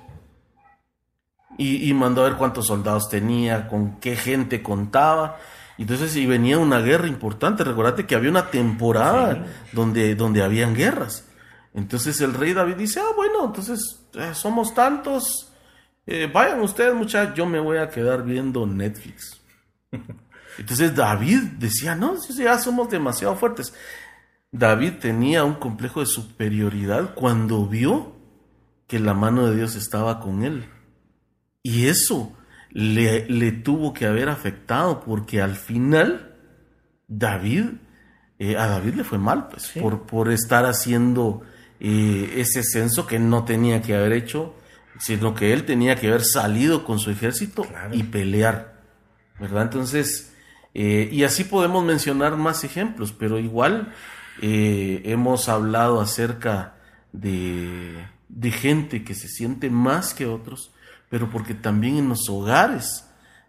y, 1.57 1.93
mandó 1.93 2.21
a 2.21 2.29
ver 2.29 2.37
cuántos 2.37 2.67
soldados 2.67 3.07
tenía, 3.07 3.69
con 3.69 3.97
qué 4.01 4.17
gente 4.17 4.61
contaba. 4.61 5.37
Entonces, 5.77 6.11
si 6.11 6.25
venía 6.25 6.57
una 6.57 6.79
guerra 6.79 7.07
importante, 7.07 7.63
recordate 7.63 8.05
que 8.05 8.15
había 8.15 8.29
una 8.29 8.51
temporada 8.51 9.45
donde, 9.71 10.15
donde 10.15 10.43
habían 10.43 10.73
guerras. 10.73 11.25
Entonces 11.75 12.21
el 12.21 12.33
rey 12.33 12.53
David 12.53 12.75
dice, 12.75 13.01
ah, 13.01 13.13
bueno, 13.15 13.45
entonces 13.45 13.99
eh, 14.13 14.31
somos 14.33 14.73
tantos, 14.73 15.51
eh, 16.05 16.29
vayan 16.31 16.61
ustedes 16.61 16.95
muchachos, 16.95 17.35
yo 17.35 17.45
me 17.45 17.59
voy 17.59 17.77
a 17.77 17.89
quedar 17.89 18.23
viendo 18.23 18.65
Netflix. 18.65 19.41
Entonces 20.57 20.95
David 20.95 21.41
decía, 21.59 21.93
no, 21.95 22.15
ya 22.29 22.57
somos 22.59 22.89
demasiado 22.89 23.35
fuertes. 23.35 23.73
David 24.51 24.93
tenía 25.01 25.43
un 25.43 25.55
complejo 25.55 25.99
de 25.99 26.05
superioridad 26.05 27.13
cuando 27.13 27.65
vio 27.67 28.15
que 28.87 28.99
la 28.99 29.13
mano 29.13 29.47
de 29.47 29.57
Dios 29.57 29.75
estaba 29.75 30.21
con 30.21 30.45
él. 30.45 30.69
Y 31.61 31.87
eso 31.87 32.31
le, 32.69 33.27
le 33.27 33.51
tuvo 33.51 33.91
que 33.91 34.05
haber 34.05 34.29
afectado 34.29 35.01
porque 35.01 35.41
al 35.41 35.55
final 35.55 36.37
David, 37.09 37.65
eh, 38.39 38.55
a 38.55 38.67
David 38.67 38.93
le 38.93 39.03
fue 39.03 39.17
mal, 39.17 39.49
pues, 39.49 39.73
por, 39.81 40.03
por 40.03 40.31
estar 40.31 40.65
haciendo 40.65 41.41
ese 41.79 42.63
censo 42.63 43.05
que 43.05 43.19
no 43.19 43.43
tenía 43.45 43.81
que 43.81 43.95
haber 43.95 44.13
hecho, 44.13 44.55
sino 44.99 45.33
que 45.33 45.53
él 45.53 45.65
tenía 45.65 45.95
que 45.95 46.07
haber 46.07 46.23
salido 46.23 46.85
con 46.85 46.99
su 46.99 47.11
ejército 47.11 47.65
y 47.91 48.03
pelear, 48.03 48.81
¿verdad? 49.39 49.63
Entonces, 49.63 50.33
eh, 50.73 51.09
y 51.11 51.23
así 51.23 51.43
podemos 51.43 51.83
mencionar 51.83 52.37
más 52.37 52.63
ejemplos, 52.63 53.13
pero 53.17 53.39
igual 53.39 53.93
eh, 54.41 55.01
hemos 55.05 55.49
hablado 55.49 55.99
acerca 55.99 56.75
de, 57.11 58.07
de 58.29 58.51
gente 58.51 59.03
que 59.03 59.15
se 59.15 59.27
siente 59.27 59.69
más 59.69 60.13
que 60.13 60.25
otros, 60.25 60.71
pero 61.09 61.29
porque 61.29 61.53
también 61.53 61.97
en 61.97 62.09
los 62.09 62.29
hogares 62.29 63.05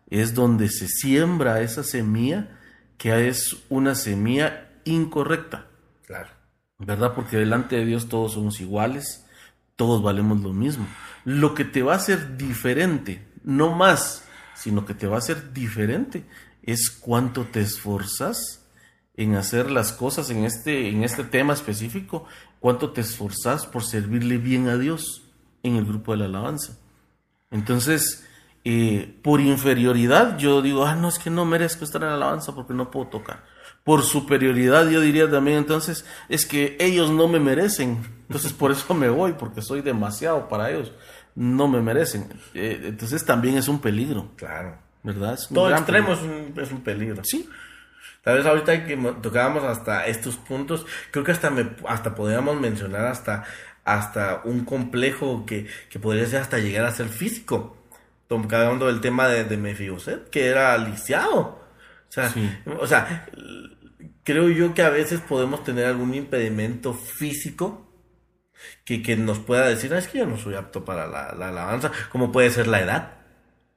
es 0.09 0.35
donde 0.35 0.69
se 0.69 0.89
siembra 0.89 1.61
esa 1.61 1.83
semilla 1.83 2.59
que 2.99 3.29
es 3.29 3.57
una 3.69 3.95
semilla 3.95 4.71
incorrecta. 4.85 5.67
Claro. 6.07 6.31
¿Verdad? 6.79 7.15
Porque 7.15 7.37
delante 7.37 7.77
de 7.77 7.85
Dios 7.85 8.09
todos 8.09 8.33
somos 8.33 8.61
iguales, 8.61 9.25
todos 9.77 10.03
valemos 10.03 10.41
lo 10.41 10.53
mismo. 10.53 10.87
Lo 11.25 11.55
que 11.55 11.65
te 11.65 11.83
va 11.83 11.95
a 11.95 11.97
hacer 11.97 12.37
diferente 12.37 13.27
no 13.45 13.75
más, 13.75 14.25
sino 14.55 14.85
que 14.85 14.95
te 14.95 15.07
va 15.07 15.17
a 15.17 15.19
hacer 15.19 15.53
diferente, 15.53 16.25
es 16.63 16.91
cuánto 16.91 17.45
te 17.45 17.61
esforzas 17.61 18.67
en 19.17 19.37
hacer 19.37 19.71
las 19.71 19.93
cosas 19.93 20.29
en 20.31 20.45
este, 20.45 20.91
en 20.91 21.05
este 21.05 21.25
tema 21.25 21.55
específico, 21.55 22.27
cuánto 22.61 22.91
te 22.91 23.01
esforzas 23.01 23.67
por 23.67 23.85
servirle 23.85 24.37
bien 24.37 24.69
a 24.69 24.77
Dios 24.77 25.23
en 25.63 25.77
el 25.77 25.87
grupo 25.87 26.13
de 26.13 26.19
la 26.19 26.25
alabanza. 26.27 26.77
Entonces, 27.51 28.27
eh, 28.65 29.19
por 29.23 29.41
inferioridad, 29.41 30.39
yo 30.39 30.61
digo, 30.61 30.85
ah, 30.85 30.97
no, 30.97 31.09
es 31.09 31.19
que 31.19 31.31
no 31.31 31.45
merezco 31.45 31.85
estar 31.85 32.03
en 32.03 32.09
la 32.09 32.17
alabanza 32.17 32.55
porque 32.55 32.75
no 32.75 32.91
puedo 32.91 33.07
tocar. 33.07 33.45
Por 33.87 34.03
superioridad, 34.03 34.91
yo 34.91 35.01
diría 35.01 35.31
también, 35.31 35.59
entonces, 35.59 36.05
es 36.29 36.45
que 36.45 36.77
ellos 36.81 37.09
no 37.09 37.29
me 37.29 37.39
merecen. 37.39 37.99
Entonces, 38.23 38.53
por 38.53 38.73
eso 38.73 38.93
me 38.95 39.09
voy, 39.09 39.35
porque 39.35 39.63
soy 39.63 39.81
demasiado 39.81 40.49
para 40.49 40.73
ellos. 40.73 40.91
No 41.37 41.69
me 41.69 41.81
merecen. 41.81 42.29
Eh, 42.53 42.81
entonces, 42.83 43.25
también 43.25 43.57
es 43.57 43.69
un 43.69 43.81
peligro. 43.81 44.33
Claro. 44.35 44.77
¿Verdad? 45.05 45.39
Todo 45.55 45.71
extremo 45.71 46.15
es 46.15 46.19
un, 46.19 46.53
es 46.61 46.73
un 46.73 46.81
peligro. 46.81 47.23
Sí. 47.23 47.49
Tal 48.23 48.39
vez 48.39 48.47
ahorita 48.47 48.87
que 48.87 48.97
tocábamos 49.23 49.63
hasta 49.63 50.05
estos 50.09 50.37
puntos, 50.37 50.85
creo 51.13 51.23
que 51.23 51.31
hasta 51.31 51.51
me, 51.51 51.71
hasta 51.87 52.13
podríamos 52.13 52.61
mencionar 52.61 53.07
hasta, 53.07 53.45
hasta 53.85 54.41
un 54.43 54.65
complejo 54.65 55.47
que, 55.47 55.69
que 55.89 56.01
podría 56.01 56.27
ser 56.27 56.41
hasta 56.41 56.59
llegar 56.59 56.87
a 56.87 56.91
ser 56.91 57.09
físico. 57.09 57.77
Hablando 58.29 58.89
del 58.89 59.01
tema 59.01 59.29
de, 59.29 59.45
de 59.45 59.57
Mefiboset, 59.57 60.29
que 60.29 60.47
era 60.47 60.77
lisiado. 60.77 61.65
O 62.09 62.13
sea, 62.13 62.33
o 62.81 62.87
sea, 62.87 63.29
creo 64.27 64.51
yo 64.51 64.75
que 64.75 64.83
a 64.83 64.91
veces 64.91 65.21
podemos 65.21 65.63
tener 65.63 65.87
algún 65.87 66.13
impedimento 66.13 66.93
físico 66.93 67.87
que, 68.85 69.01
que 69.01 69.17
nos 69.17 69.39
pueda 69.39 69.69
decir, 69.69 69.95
ah, 69.95 69.99
es 69.99 70.09
que 70.09 70.19
yo 70.19 70.27
no 70.27 70.37
soy 70.37 70.57
apto 70.57 70.85
para 70.85 71.07
la, 71.07 71.33
la 71.33 71.51
alabanza, 71.51 71.93
como 72.11 72.33
puede 72.33 72.51
ser 72.51 72.67
la 72.67 72.81
edad. 72.81 73.13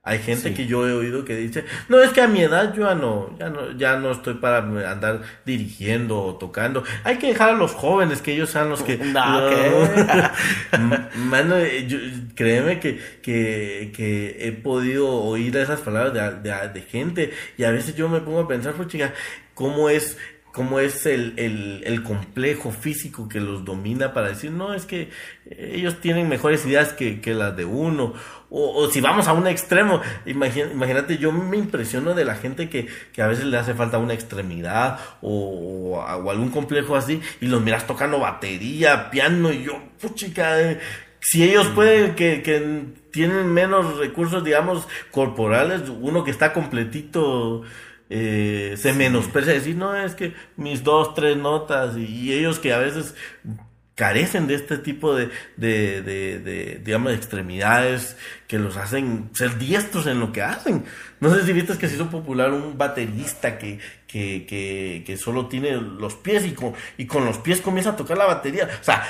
Hay 0.02 0.20
gente 0.20 0.54
que 0.56 0.66
yo 0.66 0.88
he 0.88 0.94
oído 0.94 1.24
que 1.24 1.36
dice, 1.36 1.66
no, 1.88 2.02
es 2.02 2.10
que 2.12 2.22
a 2.22 2.28
mi 2.28 2.42
edad 2.42 2.74
yo 2.74 2.88
ya 2.88 2.96
no, 2.96 3.38
ya 3.38 3.50
no, 3.50 3.78
ya 3.78 3.98
no 3.98 4.12
estoy 4.12 4.34
para 4.36 4.58
andar 4.58 5.22
dirigiendo 5.46 6.20
o 6.20 6.36
tocando. 6.36 6.84
Hay 7.04 7.18
que 7.18 7.28
dejar 7.28 7.50
a 7.50 7.54
los 7.54 7.74
jóvenes 7.74 8.24
que 8.24 8.34
ellos 8.34 8.50
sean 8.50 8.70
los 8.70 8.82
que... 8.82 8.98
Mano, 11.16 11.56
créeme 12.34 12.80
que, 12.80 13.00
que, 13.22 13.92
que, 13.96 14.48
he 14.48 14.52
podido 14.52 15.12
oír 15.12 15.56
esas 15.58 15.82
palabras 15.82 16.42
de, 16.42 16.50
de, 16.50 16.70
de, 16.70 16.82
gente 16.82 17.32
y 17.58 17.66
a 17.66 17.70
veces 17.70 17.96
yo 17.96 18.10
me 18.10 18.22
pongo 18.22 18.40
a 18.40 18.48
pensar, 18.48 18.74
pues 18.74 18.88
chica, 18.88 19.14
¿cómo 19.54 19.92
es 19.92 20.18
cómo 20.60 20.82
es 20.82 21.06
el, 21.06 21.36
el, 21.38 21.84
el, 21.86 22.04
complejo 22.04 22.72
físico 22.72 23.30
que 23.30 23.40
los 23.40 23.64
domina 23.64 24.12
para 24.12 24.28
decir, 24.28 24.52
no, 24.52 24.74
es 24.74 24.86
que 24.86 25.10
ellos 25.46 26.02
tienen 26.02 26.28
mejores 26.28 26.66
ideas 26.66 26.92
que, 26.92 27.22
que 27.22 27.34
las 27.34 27.56
de 27.56 27.64
uno. 27.64 28.14
O, 28.50 28.76
o, 28.76 28.92
si 28.92 29.00
vamos 29.00 29.30
a 29.30 29.32
un 29.32 29.48
extremo, 29.48 30.02
imagínate, 30.26 31.18
yo 31.18 31.32
me 31.32 31.56
impresiono 31.56 32.14
de 32.14 32.26
la 32.26 32.36
gente 32.36 32.68
que, 32.68 32.90
que 33.14 33.22
a 33.22 33.28
veces 33.28 33.46
le 33.46 33.56
hace 33.56 33.74
falta 33.74 34.00
una 34.00 34.14
extremidad 34.14 35.00
o, 35.22 35.96
o, 35.96 36.30
algún 36.30 36.50
complejo 36.50 36.98
así 36.98 37.22
y 37.40 37.46
los 37.46 37.62
miras 37.62 37.88
tocando 37.88 38.20
batería, 38.20 39.10
piano 39.12 39.54
y 39.54 39.64
yo, 39.64 39.82
puchica, 40.02 40.60
eh, 40.60 40.82
si 41.22 41.42
ellos 41.42 41.68
pueden 41.68 42.16
que, 42.16 42.42
que 42.42 42.84
tienen 43.14 43.48
menos 43.48 43.98
recursos, 43.98 44.44
digamos, 44.44 44.90
corporales, 45.12 45.84
uno 45.88 46.26
que 46.26 46.32
está 46.32 46.52
completito 46.52 47.64
eh, 48.10 48.76
se 48.78 48.94
menosprecia 48.94 49.54
decir, 49.54 49.76
no, 49.76 49.96
es 49.96 50.16
que 50.16 50.34
mis 50.58 50.84
dos, 50.84 51.14
tres 51.14 51.38
notas 51.38 51.96
y, 51.96 52.34
ellos 52.34 52.58
que 52.58 52.74
a 52.74 52.80
veces 52.80 53.14
carecen 53.94 54.48
de 54.48 54.56
este 54.56 54.78
tipo 54.78 55.14
de, 55.14 55.30
de, 55.58 56.02
de, 56.02 56.40
de, 56.40 56.82
digamos, 56.84 57.12
de 57.12 57.18
extremidades 57.18 58.18
que 58.48 58.58
los 58.58 58.78
hacen 58.78 59.30
ser 59.34 59.60
diestros 59.60 60.08
en 60.08 60.20
lo 60.20 60.32
que 60.32 60.42
hacen. 60.42 60.86
No 61.20 61.34
sé 61.36 61.46
si 61.46 61.54
viste 61.54 61.78
que 61.78 61.88
se 61.88 61.96
hizo 61.96 62.10
popular 62.10 62.52
un 62.52 62.78
baterista 62.78 63.58
que, 63.60 63.78
que, 64.08 64.46
que, 64.48 65.04
que 65.06 65.18
solo 65.18 65.48
tiene 65.48 65.74
los 65.74 66.16
pies 66.16 66.46
y 66.46 66.54
con, 66.54 66.74
y 66.98 67.06
con 67.06 67.26
los 67.26 67.38
pies 67.38 67.62
comienza 67.62 67.92
a 67.92 67.96
tocar 67.96 68.18
la 68.18 68.26
batería. 68.26 68.70
O 68.82 68.84
sea, 68.84 69.04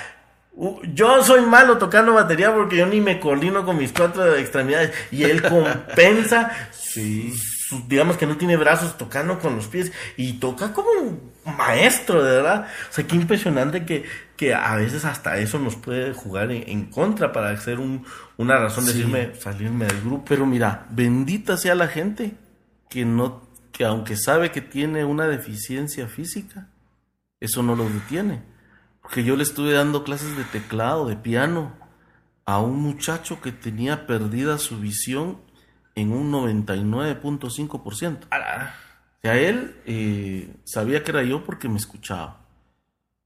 yo 0.93 1.23
soy 1.23 1.41
malo 1.41 1.77
tocando 1.77 2.13
batería 2.13 2.53
porque 2.53 2.77
yo 2.77 2.85
ni 2.85 2.99
me 2.99 3.19
coordino 3.19 3.63
con 3.63 3.77
mis 3.77 3.93
cuatro 3.93 4.35
extremidades 4.35 4.91
y 5.11 5.23
él 5.23 5.41
compensa 5.47 6.51
sí 6.71 7.33
digamos 7.87 8.17
que 8.17 8.25
no 8.25 8.37
tiene 8.37 8.57
brazos 8.57 8.97
tocando 8.97 9.39
con 9.39 9.55
los 9.55 9.67
pies 9.67 9.91
y 10.17 10.33
toca 10.33 10.73
como 10.73 10.89
un 10.91 11.31
maestro, 11.57 12.23
de 12.23 12.37
verdad. 12.37 12.67
O 12.89 12.93
sea, 12.93 13.05
qué 13.05 13.15
impresionante 13.15 13.85
que, 13.85 14.05
que 14.35 14.53
a 14.53 14.75
veces 14.75 15.05
hasta 15.05 15.37
eso 15.37 15.59
nos 15.59 15.75
puede 15.75 16.13
jugar 16.13 16.51
en, 16.51 16.85
contra 16.85 17.31
para 17.31 17.49
hacer 17.51 17.79
un, 17.79 18.05
una 18.37 18.57
razón 18.57 18.85
de 18.85 18.93
decirme, 18.93 19.35
salirme 19.35 19.85
del 19.85 20.01
grupo. 20.01 20.25
Pero 20.27 20.45
mira, 20.45 20.87
bendita 20.89 21.57
sea 21.57 21.75
la 21.75 21.87
gente 21.87 22.33
que 22.89 23.05
no, 23.05 23.47
que 23.71 23.85
aunque 23.85 24.15
sabe 24.15 24.51
que 24.51 24.61
tiene 24.61 25.05
una 25.05 25.27
deficiencia 25.27 26.07
física, 26.07 26.69
eso 27.39 27.63
no 27.63 27.75
lo 27.75 27.89
detiene. 27.89 28.41
Porque 29.01 29.23
yo 29.23 29.35
le 29.35 29.43
estuve 29.43 29.73
dando 29.73 30.03
clases 30.03 30.35
de 30.35 30.43
teclado, 30.43 31.07
de 31.07 31.15
piano, 31.15 31.73
a 32.45 32.59
un 32.59 32.81
muchacho 32.81 33.41
que 33.41 33.51
tenía 33.51 34.07
perdida 34.07 34.57
su 34.57 34.79
visión 34.79 35.37
en 35.99 36.11
un 36.11 36.31
99.5%. 36.31 38.25
O 38.25 39.21
sea, 39.21 39.37
él 39.37 39.75
eh, 39.85 40.55
sabía 40.63 41.03
que 41.03 41.11
era 41.11 41.23
yo 41.23 41.43
porque 41.43 41.67
me 41.69 41.77
escuchaba. 41.77 42.39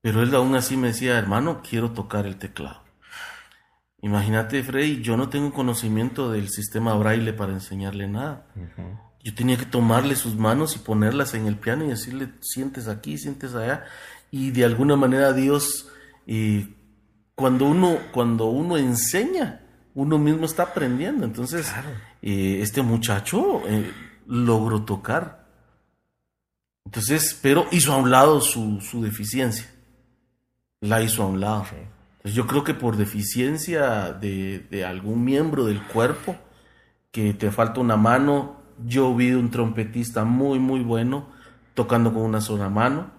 Pero 0.01 0.21
él 0.21 0.35
aún 0.35 0.55
así 0.55 0.75
me 0.75 0.87
decía, 0.87 1.17
hermano, 1.17 1.61
quiero 1.67 1.91
tocar 1.91 2.25
el 2.25 2.37
teclado. 2.37 2.83
Imagínate, 4.01 4.61
Freddy, 4.63 5.01
yo 5.01 5.15
no 5.15 5.29
tengo 5.29 5.53
conocimiento 5.53 6.29
del 6.29 6.49
sistema 6.49 6.93
braille 6.95 7.31
para 7.31 7.53
enseñarle 7.53 8.09
nada. 8.09 8.45
Yo 9.23 9.33
tenía 9.33 9.55
que 9.55 9.65
tomarle 9.65 10.17
sus 10.17 10.35
manos 10.35 10.75
y 10.75 10.79
ponerlas 10.79 11.35
en 11.35 11.47
el 11.47 11.55
piano 11.55 11.85
y 11.85 11.89
decirle, 11.89 12.27
sientes 12.41 12.89
aquí, 12.89 13.17
sientes 13.17 13.55
allá. 13.55 13.85
Y 14.29 14.51
de 14.51 14.65
alguna 14.65 14.97
manera 14.97 15.31
Dios, 15.31 15.87
eh, 16.27 16.67
cuando, 17.33 17.65
uno, 17.65 17.97
cuando 18.11 18.47
uno 18.47 18.75
enseña, 18.75 19.61
uno 19.93 20.17
mismo 20.17 20.45
está 20.45 20.63
aprendiendo. 20.63 21.25
Entonces, 21.25 21.71
eh, 22.25 22.61
este 22.61 22.81
muchacho 22.81 23.61
eh, 23.67 23.91
logró 24.27 24.83
tocar. 24.83 25.45
Entonces, 26.85 27.37
pero 27.41 27.67
hizo 27.71 27.91
a 27.91 27.97
un 27.97 28.11
lado 28.11 28.39
su, 28.39 28.79
deficiencia. 29.01 29.69
La 30.79 31.01
hizo 31.01 31.23
a 31.23 31.27
un 31.27 31.41
lado. 31.41 31.65
Entonces, 31.69 32.33
yo 32.33 32.47
creo 32.47 32.63
que 32.63 32.73
por 32.73 32.95
deficiencia 32.95 34.13
de, 34.13 34.85
algún 34.87 35.25
miembro 35.25 35.65
del 35.65 35.83
cuerpo, 35.83 36.37
que 37.11 37.33
te 37.33 37.51
falta 37.51 37.81
una 37.81 37.97
mano, 37.97 38.55
yo 38.85 39.13
vi 39.13 39.33
un 39.33 39.51
trompetista 39.51 40.23
muy, 40.23 40.59
muy 40.59 40.79
bueno 40.79 41.27
tocando 41.73 42.13
con 42.13 42.21
una 42.23 42.39
sola 42.39 42.69
mano 42.69 43.11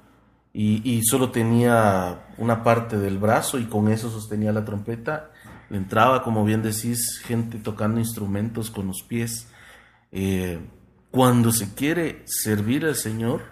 y, 0.53 0.81
y 0.89 1.03
solo 1.03 1.31
tenía 1.31 2.27
una 2.39 2.63
parte 2.63 2.97
del 2.99 3.19
brazo 3.19 3.59
y 3.59 3.65
con 3.65 3.89
eso 3.89 4.09
sostenía 4.09 4.53
la 4.53 4.65
trompeta 4.65 5.31
entraba, 5.77 6.23
como 6.23 6.45
bien 6.45 6.63
decís, 6.63 7.21
gente 7.25 7.59
tocando 7.59 8.01
instrumentos 8.01 8.71
con 8.71 8.87
los 8.87 9.03
pies. 9.03 9.49
Eh, 10.13 10.59
cuando 11.11 11.53
se 11.53 11.75
quiere 11.75 12.23
servir 12.25 12.85
al 12.85 12.97
Señor, 12.97 13.43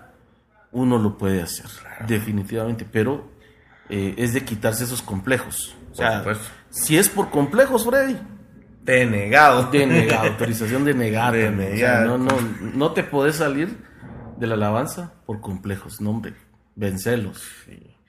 uno 0.72 0.98
lo 0.98 1.18
puede 1.18 1.42
hacer, 1.42 1.66
definitivamente, 2.06 2.86
pero 2.90 3.30
eh, 3.88 4.14
es 4.16 4.32
de 4.32 4.44
quitarse 4.44 4.84
esos 4.84 5.02
complejos. 5.02 5.76
O 5.92 5.94
sea, 5.94 6.24
si 6.70 6.96
es 6.96 7.08
por 7.08 7.30
complejos, 7.30 7.84
Freddy. 7.84 8.16
Denegado. 8.82 9.70
Denegado, 9.70 10.28
autorización 10.28 10.84
denegada. 10.84 11.36
no, 12.06 12.18
no, 12.18 12.36
no 12.74 12.92
te 12.92 13.04
podés 13.04 13.36
salir 13.36 13.76
de 14.38 14.46
la 14.46 14.54
alabanza 14.54 15.12
por 15.26 15.40
complejos, 15.40 16.00
no, 16.00 16.10
hombre, 16.10 16.34
vencelos. 16.74 17.44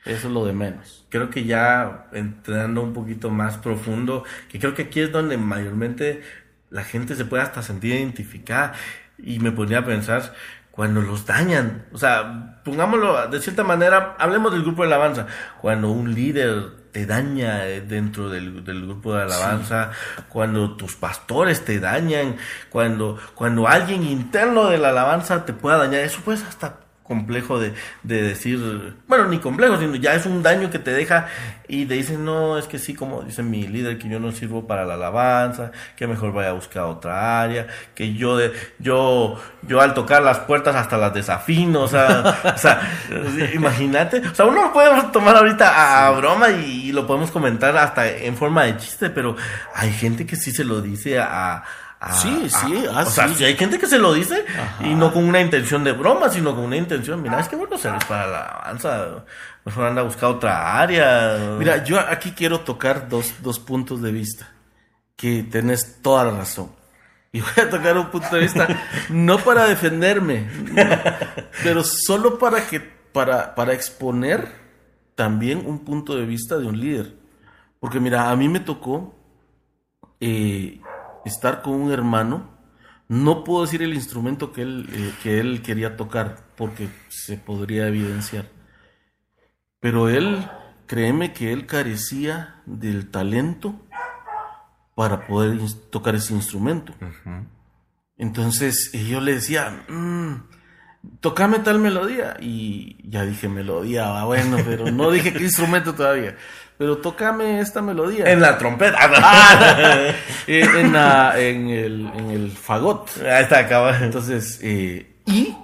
Eso 0.05 0.27
es 0.27 0.33
lo 0.33 0.45
de 0.45 0.53
menos. 0.53 1.05
Creo 1.09 1.29
que 1.29 1.45
ya 1.45 2.07
entrando 2.11 2.81
un 2.81 2.93
poquito 2.93 3.29
más 3.29 3.57
profundo, 3.57 4.23
que 4.49 4.59
creo 4.59 4.73
que 4.73 4.83
aquí 4.83 4.99
es 4.99 5.11
donde 5.11 5.37
mayormente 5.37 6.21
la 6.69 6.83
gente 6.83 7.15
se 7.15 7.25
puede 7.25 7.43
hasta 7.43 7.61
sentir 7.61 7.95
identificada. 7.95 8.73
Y 9.17 9.39
me 9.39 9.51
ponía 9.51 9.79
a 9.79 9.85
pensar 9.85 10.33
cuando 10.71 11.01
los 11.01 11.27
dañan, 11.27 11.85
o 11.93 11.99
sea, 11.99 12.59
pongámoslo 12.63 13.27
de 13.27 13.39
cierta 13.39 13.63
manera, 13.63 14.15
hablemos 14.17 14.51
del 14.51 14.63
grupo 14.63 14.81
de 14.81 14.87
alabanza, 14.87 15.27
cuando 15.61 15.91
un 15.91 16.15
líder 16.15 16.83
te 16.91 17.05
daña 17.05 17.59
dentro 17.59 18.27
del, 18.27 18.63
del 18.63 18.81
grupo 18.81 19.13
de 19.13 19.21
alabanza, 19.21 19.91
cuando 20.29 20.75
tus 20.75 20.95
pastores 20.95 21.63
te 21.63 21.79
dañan, 21.79 22.37
cuando, 22.71 23.19
cuando 23.35 23.67
alguien 23.67 24.01
interno 24.03 24.67
de 24.67 24.79
la 24.79 24.89
alabanza 24.89 25.45
te 25.45 25.53
pueda 25.53 25.77
dañar, 25.77 26.01
eso 26.01 26.21
pues 26.25 26.43
hasta 26.43 26.82
complejo 27.13 27.59
de, 27.59 27.73
de, 28.01 28.23
decir, 28.23 28.95
bueno, 29.07 29.27
ni 29.27 29.37
complejo, 29.37 29.77
sino 29.77 29.95
ya 29.95 30.15
es 30.15 30.25
un 30.25 30.41
daño 30.41 30.71
que 30.71 30.79
te 30.79 30.91
deja 30.91 31.27
y 31.67 31.85
te 31.85 31.93
dicen, 31.93 32.25
no, 32.25 32.57
es 32.57 32.65
que 32.65 32.79
sí, 32.79 32.95
como 32.95 33.21
dice 33.21 33.43
mi 33.43 33.67
líder, 33.67 33.99
que 33.99 34.09
yo 34.09 34.19
no 34.19 34.31
sirvo 34.31 34.65
para 34.65 34.83
la 34.83 34.95
alabanza, 34.95 35.71
que 35.95 36.07
mejor 36.07 36.33
vaya 36.33 36.49
a 36.49 36.53
buscar 36.53 36.83
otra 36.83 37.41
área, 37.41 37.67
que 37.93 38.15
yo, 38.15 38.35
de, 38.37 38.51
yo, 38.79 39.39
yo 39.61 39.79
al 39.79 39.93
tocar 39.93 40.23
las 40.23 40.39
puertas 40.39 40.75
hasta 40.75 40.97
las 40.97 41.13
desafino, 41.13 41.81
o 41.81 41.87
sea, 41.87 42.41
o 42.55 42.57
sea, 42.57 42.81
imagínate, 43.53 44.19
o 44.19 44.33
sea, 44.33 44.45
uno 44.45 44.63
lo 44.63 44.73
podemos 44.73 45.11
tomar 45.11 45.35
ahorita 45.35 46.07
a, 46.07 46.11
broma 46.11 46.49
y, 46.49 46.91
lo 46.91 47.07
podemos 47.07 47.31
comentar 47.31 47.75
hasta 47.77 48.07
en 48.07 48.35
forma 48.35 48.63
de 48.63 48.77
chiste, 48.77 49.09
pero 49.09 49.35
hay 49.75 49.91
gente 49.91 50.25
que 50.25 50.35
sí 50.35 50.51
se 50.51 50.63
lo 50.63 50.81
dice 50.81 51.19
a, 51.19 51.63
sí, 52.11 52.49
sí, 52.49 52.85
o 52.87 53.05
sea, 53.05 53.25
hay 53.25 53.55
gente 53.55 53.79
que 53.79 53.87
se 53.87 53.97
lo 53.97 54.13
dice 54.13 54.45
y 54.81 54.95
no 54.95 55.13
con 55.13 55.23
una 55.23 55.39
intención 55.39 55.83
de 55.83 55.91
broma, 55.91 56.29
sino 56.29 56.55
con 56.55 56.65
una 56.65 56.75
intención, 56.75 57.21
mira, 57.21 57.39
es 57.39 57.47
que 57.47 57.55
bueno 57.55 57.77
servir 57.77 58.01
para 58.07 58.27
la 58.27 58.39
alabanza, 58.41 59.25
mejor 59.63 59.85
anda 59.85 60.01
a 60.01 60.05
buscar 60.05 60.29
otra 60.29 60.79
área. 60.79 61.55
Mira, 61.57 61.83
yo 61.83 61.99
aquí 61.99 62.31
quiero 62.31 62.61
tocar 62.61 63.07
dos, 63.09 63.33
dos 63.41 63.59
puntos 63.59 64.01
de 64.01 64.11
vista, 64.11 64.51
que 65.15 65.43
tenés 65.43 66.01
toda 66.01 66.25
la 66.25 66.31
razón. 66.39 66.71
Y 67.31 67.41
voy 67.41 67.51
a 67.57 67.69
tocar 67.69 67.97
un 67.97 68.11
punto 68.11 68.35
de 68.35 68.41
vista, 68.41 68.67
no 69.09 69.39
para 69.39 69.65
defenderme, 69.65 70.47
pero 71.63 71.83
solo 71.83 72.37
para 72.37 72.67
que, 72.67 72.79
para, 72.79 73.55
para 73.55 73.73
exponer 73.73 74.47
también 75.15 75.63
un 75.65 75.79
punto 75.79 76.15
de 76.15 76.25
vista 76.25 76.57
de 76.57 76.67
un 76.67 76.79
líder. 76.79 77.13
Porque 77.79 77.99
mira, 77.99 78.29
a 78.29 78.35
mí 78.35 78.47
me 78.49 78.59
tocó 78.59 79.15
eh, 80.19 80.79
estar 81.25 81.61
con 81.61 81.73
un 81.73 81.91
hermano, 81.91 82.49
no 83.07 83.43
puedo 83.43 83.63
decir 83.63 83.81
el 83.81 83.93
instrumento 83.93 84.51
que 84.51 84.61
él, 84.61 84.89
eh, 84.91 85.13
que 85.21 85.39
él 85.39 85.61
quería 85.61 85.97
tocar, 85.97 86.37
porque 86.55 86.89
se 87.09 87.37
podría 87.37 87.87
evidenciar. 87.87 88.49
Pero 89.79 90.09
él, 90.09 90.49
créeme 90.87 91.33
que 91.33 91.51
él 91.51 91.65
carecía 91.65 92.61
del 92.65 93.09
talento 93.11 93.75
para 94.95 95.27
poder 95.27 95.59
tocar 95.89 96.15
ese 96.15 96.33
instrumento. 96.33 96.93
Entonces 98.17 98.91
yo 98.91 99.21
le 99.21 99.35
decía, 99.35 99.85
mm, 99.89 100.35
tocame 101.19 101.59
tal 101.59 101.79
melodía. 101.79 102.37
Y 102.39 102.97
ya 103.09 103.25
dije 103.25 103.49
melodía, 103.49 104.23
bueno, 104.23 104.57
pero 104.65 104.91
no 104.91 105.11
dije 105.11 105.33
qué 105.33 105.43
instrumento 105.43 105.93
todavía 105.93 106.35
pero 106.77 106.97
tócame 106.97 107.59
esta 107.59 107.81
melodía. 107.81 108.29
En 108.31 108.41
la 108.41 108.57
trompeta. 108.57 108.97
Ah, 108.99 110.11
eh, 110.47 110.67
en, 110.77 110.93
la, 110.93 111.39
en, 111.39 111.69
el, 111.69 112.07
en 112.13 112.29
el 112.29 112.51
fagot. 112.51 113.09
Ahí 113.21 113.43
está, 113.43 113.59
acaba. 113.59 113.97
Entonces, 113.99 114.59
eh, 114.61 115.15
y 115.25 115.55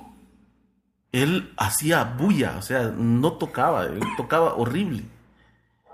él 1.12 1.52
hacía 1.58 2.04
bulla, 2.04 2.56
o 2.58 2.62
sea, 2.62 2.94
no 2.96 3.34
tocaba, 3.34 3.86
él 3.86 4.02
tocaba 4.16 4.54
horrible. 4.54 5.04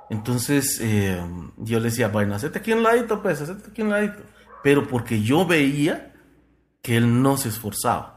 Entonces, 0.10 0.80
eh, 0.82 1.20
yo 1.58 1.80
le 1.80 1.86
decía, 1.86 2.10
bueno, 2.10 2.36
hacete 2.36 2.60
aquí 2.60 2.74
un 2.74 2.84
ladito, 2.84 3.22
pues, 3.24 3.42
hacete 3.42 3.72
aquí 3.72 3.82
un 3.82 3.90
ladito. 3.90 4.22
Pero 4.62 4.88
porque 4.88 5.22
yo 5.22 5.46
veía 5.46 6.14
que 6.82 6.98
él 6.98 7.24
no 7.24 7.38
se 7.38 7.50
esforzaba. 7.50 8.15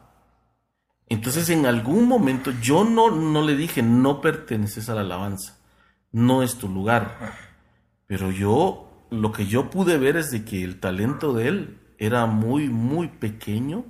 Entonces, 1.08 1.48
en 1.50 1.66
algún 1.66 2.06
momento, 2.06 2.52
yo 2.60 2.84
no, 2.84 3.10
no 3.10 3.42
le 3.42 3.56
dije, 3.56 3.82
no 3.82 4.20
perteneces 4.20 4.88
a 4.88 4.94
la 4.94 5.00
alabanza 5.00 5.58
no 6.12 6.42
es 6.42 6.56
tu 6.56 6.68
lugar. 6.68 7.34
Pero 8.06 8.30
yo, 8.30 9.06
lo 9.10 9.32
que 9.32 9.46
yo 9.46 9.70
pude 9.70 9.98
ver 9.98 10.16
es 10.16 10.30
de 10.30 10.44
que 10.44 10.64
el 10.64 10.80
talento 10.80 11.32
de 11.32 11.48
él 11.48 11.78
era 11.98 12.26
muy, 12.26 12.68
muy 12.68 13.08
pequeño. 13.08 13.84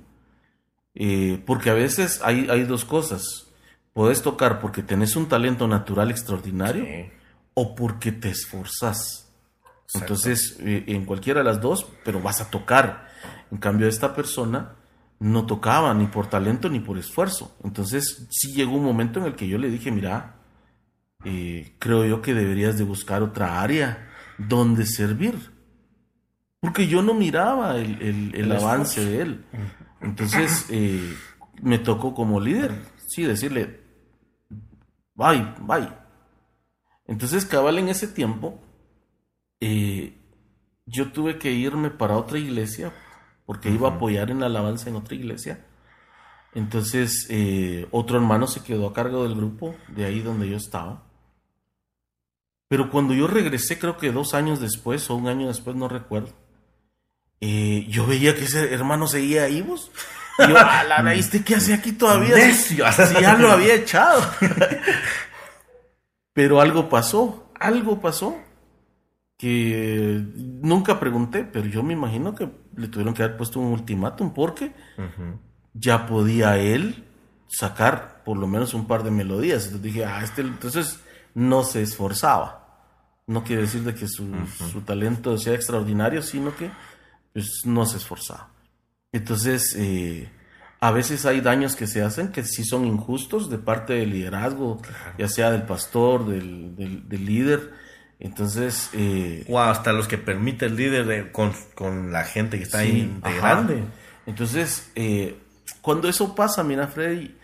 Eh, 0.95 1.41
porque 1.45 1.69
a 1.69 1.73
veces 1.73 2.21
hay, 2.23 2.47
hay, 2.49 2.63
dos 2.63 2.83
cosas. 2.83 3.47
Puedes 3.93 4.21
tocar 4.21 4.59
porque 4.59 4.83
tenés 4.83 5.15
un 5.15 5.27
talento 5.27 5.67
natural 5.67 6.11
extraordinario 6.11 6.85
o 7.53 7.75
porque 7.75 8.11
te 8.11 8.29
esforzas. 8.29 9.31
Entonces, 9.93 10.57
eh, 10.59 10.83
en 10.87 11.05
cualquiera 11.05 11.39
de 11.39 11.45
las 11.45 11.61
dos, 11.61 11.87
pero 12.03 12.21
vas 12.21 12.41
a 12.41 12.49
tocar. 12.49 13.07
En 13.51 13.57
cambio, 13.57 13.87
esta 13.87 14.15
persona 14.15 14.75
no 15.19 15.45
tocaba 15.45 15.93
ni 15.93 16.07
por 16.07 16.27
talento 16.27 16.69
ni 16.69 16.79
por 16.79 16.97
esfuerzo. 16.97 17.55
Entonces, 17.63 18.27
sí 18.31 18.53
llegó 18.53 18.77
un 18.77 18.85
momento 18.85 19.19
en 19.19 19.25
el 19.25 19.35
que 19.35 19.47
yo 19.47 19.57
le 19.57 19.69
dije, 19.69 19.91
mira, 19.91 20.35
eh, 21.25 21.75
creo 21.79 22.05
yo 22.05 22.21
que 22.21 22.33
deberías 22.33 22.77
de 22.77 22.85
buscar 22.85 23.21
otra 23.21 23.61
área 23.61 24.09
donde 24.37 24.85
servir. 24.85 25.51
Porque 26.61 26.87
yo 26.87 27.01
no 27.01 27.13
miraba 27.13 27.77
el, 27.77 28.51
avance 28.51 29.03
de 29.03 29.21
él. 29.21 29.45
Entonces 30.01 30.65
eh, 30.69 31.15
me 31.61 31.79
tocó 31.79 32.13
como 32.13 32.39
líder, 32.39 32.73
sí, 33.07 33.23
decirle, 33.23 33.81
bye, 35.15 35.53
bye. 35.61 35.89
Entonces, 37.05 37.45
cabal, 37.45 37.79
en 37.79 37.89
ese 37.89 38.07
tiempo, 38.07 38.61
eh, 39.59 40.15
yo 40.85 41.11
tuve 41.11 41.37
que 41.39 41.51
irme 41.51 41.89
para 41.89 42.17
otra 42.17 42.37
iglesia, 42.37 42.93
porque 43.49 43.71
iba 43.71 43.89
a 43.89 43.93
apoyar 43.93 44.29
en 44.29 44.41
la 44.41 44.45
alabanza 44.45 44.91
en 44.91 44.95
otra 44.95 45.15
iglesia. 45.15 45.65
Entonces, 46.53 47.27
otro 47.89 48.17
hermano 48.17 48.45
se 48.45 48.61
quedó 48.61 48.85
a 48.85 48.93
cargo 48.93 49.23
del 49.23 49.33
grupo, 49.33 49.75
de 49.87 50.05
ahí 50.05 50.19
donde 50.19 50.47
yo 50.47 50.55
estaba. 50.55 51.01
Pero 52.67 52.91
cuando 52.91 53.15
yo 53.15 53.25
regresé, 53.25 53.79
creo 53.79 53.97
que 53.97 54.11
dos 54.11 54.35
años 54.35 54.59
después 54.59 55.09
o 55.09 55.15
un 55.15 55.27
año 55.27 55.47
después, 55.47 55.75
no 55.75 55.87
recuerdo, 55.87 56.29
eh, 57.41 57.87
yo 57.89 58.05
veía 58.05 58.35
que 58.35 58.43
ese 58.43 58.71
hermano 58.71 59.07
seguía 59.07 59.45
ahí, 59.45 59.63
vos. 59.63 59.89
Y 60.37 60.43
yo, 60.43 60.53
la 60.53 61.01
¿viste 61.11 61.43
qué 61.43 61.55
hacía 61.55 61.77
aquí 61.77 61.93
todavía? 61.93 62.53
Si, 62.53 62.77
ya 62.77 63.35
lo 63.39 63.49
había 63.49 63.73
echado. 63.73 64.21
pero 66.33 66.61
algo 66.61 66.87
pasó, 66.87 67.51
algo 67.59 67.99
pasó 67.99 68.37
que 69.39 70.21
nunca 70.35 70.99
pregunté, 70.99 71.45
pero 71.45 71.65
yo 71.65 71.81
me 71.81 71.93
imagino 71.93 72.35
que 72.35 72.49
le 72.75 72.89
tuvieron 72.89 73.13
que 73.13 73.23
haber 73.23 73.37
puesto 73.37 73.61
un 73.61 73.71
ultimátum 73.71 74.33
porque 74.33 74.73
ya 75.73 76.05
podía 76.05 76.57
él 76.57 77.05
sacar 77.47 78.21
por 78.25 78.37
lo 78.37 78.47
menos 78.47 78.73
un 78.73 78.85
par 78.85 79.03
de 79.03 79.11
melodías. 79.11 79.63
Entonces 79.63 79.81
dije, 79.81 80.03
ah, 80.03 80.21
este, 80.21 80.41
entonces 80.41 80.99
no 81.33 81.63
se 81.63 81.81
esforzaba. 81.81 82.67
No 83.27 83.45
quiere 83.45 83.61
decir 83.61 83.83
de 83.83 83.95
que 83.95 84.09
su, 84.09 84.27
talento 84.85 85.37
sea 85.37 85.53
extraordinario, 85.53 86.21
sino 86.21 86.53
que 86.53 86.69
pues, 87.31 87.61
no 87.63 87.85
se 87.85 87.95
esforzaba. 87.95 88.49
Entonces, 89.13 89.73
eh, 89.77 90.29
a 90.81 90.91
veces 90.91 91.25
hay 91.25 91.39
daños 91.39 91.77
que 91.77 91.87
se 91.87 92.01
hacen 92.01 92.33
que 92.33 92.43
sí 92.43 92.65
son 92.65 92.85
injustos 92.85 93.49
de 93.49 93.57
parte 93.57 93.93
del 93.93 94.09
liderazgo, 94.09 94.81
ya 95.17 95.29
sea 95.29 95.49
del 95.51 95.63
pastor, 95.63 96.25
del, 96.25 96.75
líder. 97.09 97.71
Entonces. 98.19 98.89
Eh, 98.93 99.45
hasta 99.57 99.93
los 99.93 100.07
que 100.07 100.17
permite 100.17 100.65
el 100.65 100.75
líder 100.75 101.31
con, 101.31 102.11
la 102.11 102.23
gente 102.23 102.57
que 102.57 102.63
está 102.63 102.79
ahí 102.79 103.01
integrando. 103.01 103.73
Entonces, 104.25 104.91
eh, 104.95 105.39
cuando 105.81 106.07
eso 106.09 106.35
pasa, 106.35 106.63
mira, 106.63 106.87
Freddy, 106.87 107.35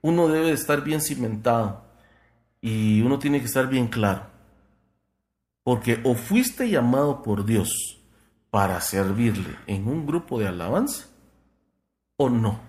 uno 0.00 0.28
debe 0.28 0.52
estar 0.52 0.82
bien 0.82 1.00
cimentado 1.00 1.84
y 2.60 3.02
uno 3.02 3.18
tiene 3.18 3.40
que 3.40 3.46
estar 3.46 3.68
bien 3.68 3.88
claro. 3.88 4.26
Porque 5.64 6.00
o 6.04 6.14
fuiste 6.14 6.68
llamado 6.68 7.22
por 7.22 7.44
Dios 7.44 8.00
para 8.50 8.80
servirle 8.80 9.56
en 9.66 9.88
un 9.88 10.06
grupo 10.06 10.38
de 10.38 10.48
alabanza 10.48 11.06
o 12.16 12.28
no. 12.28 12.60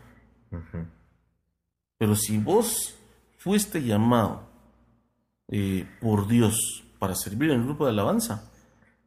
Pero 1.98 2.16
si 2.16 2.38
vos 2.38 2.96
fuiste 3.38 3.84
llamado 3.84 4.53
eh, 5.56 5.86
por 6.02 6.28
Dios 6.28 6.84
para 6.98 7.14
servir 7.14 7.52
en 7.52 7.60
el 7.60 7.66
grupo 7.66 7.86
de 7.86 7.92
alabanza, 7.92 8.50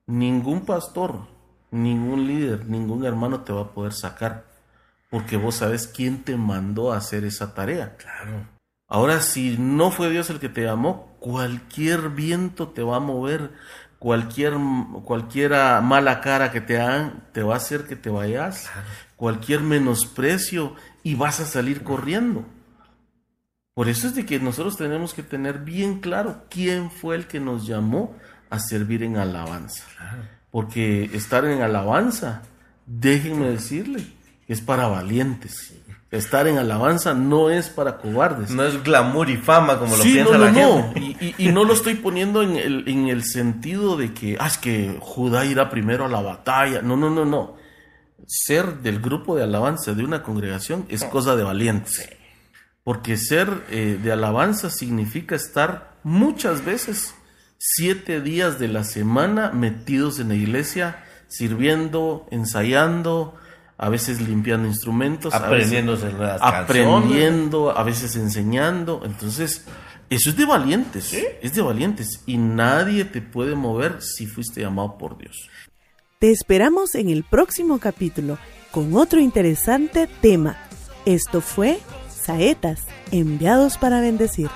ningún 0.07 0.65
pastor, 0.65 1.27
ningún 1.73 2.29
líder, 2.29 2.67
ningún 2.67 3.05
hermano 3.05 3.41
te 3.41 3.53
va 3.53 3.63
a 3.63 3.73
poder 3.73 3.93
sacar. 3.93 4.47
Porque 5.11 5.37
vos 5.37 5.57
sabes 5.57 5.89
quién 5.89 6.23
te 6.23 6.37
mandó 6.37 6.93
a 6.93 6.99
hacer 6.99 7.25
esa 7.25 7.53
tarea. 7.53 7.97
Claro. 7.97 8.47
Ahora, 8.87 9.23
si 9.23 9.57
no 9.59 9.91
fue 9.91 10.09
Dios 10.09 10.31
el 10.31 10.39
que 10.39 10.49
te 10.49 10.63
llamó, 10.63 11.17
cualquier 11.19 12.11
viento 12.11 12.69
te 12.69 12.85
va 12.85 12.97
a 12.97 13.01
mover, 13.01 13.51
cualquier 13.99 14.55
cualquiera 15.03 15.81
mala 15.81 16.21
cara 16.21 16.53
que 16.53 16.61
te 16.61 16.79
hagan 16.79 17.25
te 17.33 17.43
va 17.43 17.55
a 17.55 17.57
hacer 17.57 17.89
que 17.89 17.97
te 17.97 18.11
vayas, 18.11 18.71
cualquier 19.17 19.63
menosprecio 19.63 20.77
y 21.03 21.17
vas 21.17 21.41
a 21.41 21.47
salir 21.47 21.83
corriendo. 21.83 22.45
Por 23.77 23.91
eso 23.91 24.07
es 24.07 24.15
de 24.15 24.25
que 24.25 24.41
nosotros 24.41 24.79
tenemos 24.79 25.13
que 25.13 25.23
tener 25.23 25.59
bien 25.59 26.01
claro 26.01 26.45
quién 26.49 26.91
fue 26.91 27.15
el 27.15 27.27
que 27.27 27.41
nos 27.41 27.67
llamó 27.67 28.17
a 28.49 28.59
servir 28.59 29.03
en 29.03 29.19
alabanza. 29.19 29.85
Porque 30.51 31.11
estar 31.13 31.45
en 31.45 31.61
alabanza, 31.61 32.41
déjenme 32.87 33.51
decirle, 33.51 34.03
es 34.49 34.63
para 34.63 34.87
valientes. 34.87 35.75
Estar 36.11 36.49
en 36.49 36.57
alabanza 36.57 37.13
no 37.13 37.51
es 37.51 37.69
para 37.69 37.99
cobardes. 37.99 38.49
No 38.49 38.65
es 38.65 38.83
glamour 38.83 39.29
y 39.29 39.37
fama 39.37 39.79
como 39.79 39.95
lo 39.95 40.03
piensa 40.03 40.39
la 40.39 40.53
no. 40.53 40.95
gente. 40.95 41.17
Y, 41.21 41.35
y, 41.37 41.53
no 41.53 41.65
lo 41.65 41.75
estoy 41.75 41.97
poniendo 41.97 42.43
en 42.43 42.57
el, 42.57 42.89
en 42.89 43.09
el 43.09 43.25
sentido 43.25 43.99
de 43.99 44.15
que, 44.15 44.39
ah, 44.41 44.47
es 44.47 44.57
que 44.57 44.97
Judá 45.01 45.45
irá 45.45 45.69
primero 45.69 46.07
a 46.07 46.09
la 46.09 46.23
batalla. 46.23 46.81
No, 46.81 46.97
no, 46.97 47.11
no, 47.11 47.27
no. 47.27 47.57
Ser 48.27 48.79
del 48.79 49.01
grupo 49.01 49.37
de 49.37 49.43
alabanza 49.43 49.93
de 49.93 50.03
una 50.03 50.23
congregación 50.23 50.87
es 50.89 51.05
cosa 51.05 51.37
de 51.37 51.45
valientes. 51.45 52.09
Porque 52.87 53.17
ser 53.17 53.65
eh, 53.69 53.99
de 54.01 54.13
alabanza 54.13 54.71
significa 54.71 55.35
estar 55.35 55.97
muchas 56.05 56.65
veces, 56.65 57.17
siete 57.59 58.21
días 58.21 58.61
de 58.61 58.69
la 58.69 58.85
semana, 58.85 59.51
metidos 59.51 60.21
en 60.21 60.29
la 60.29 60.37
iglesia, 60.37 61.05
sirviendo, 61.27 62.29
ensayando, 62.31 63.35
a 63.77 63.89
veces 63.89 64.21
limpiando 64.21 64.69
instrumentos, 64.69 65.35
aprendiendo, 65.35 65.95
a 65.95 65.97
veces, 65.97 66.39
aprendiendo, 66.41 67.77
a 67.77 67.83
veces 67.83 68.15
enseñando. 68.15 69.03
Entonces, 69.05 69.65
eso 70.09 70.31
es 70.31 70.37
de 70.37 70.45
valientes, 70.45 71.13
es 71.43 71.55
de 71.57 71.63
valientes 71.63 72.23
y 72.25 72.37
nadie 72.37 73.05
te 73.05 73.21
puede 73.21 73.57
mover 73.57 74.01
si 74.01 74.29
fuiste 74.29 74.61
llamado 74.61 74.97
por 74.97 75.19
Dios. 75.19 75.51
Te 76.21 76.31
esperamos 76.31 76.95
en 76.95 77.09
el 77.09 77.25
próximo 77.25 77.81
capítulo 77.81 78.39
con 78.71 78.97
otro 78.97 79.19
interesante 79.19 80.09
tema. 80.21 80.57
Esto 81.05 81.41
fue 81.41 81.81
Saetas, 82.27 82.81
enviados 83.13 83.79
para 83.79 84.01
bendecir. 84.01 84.51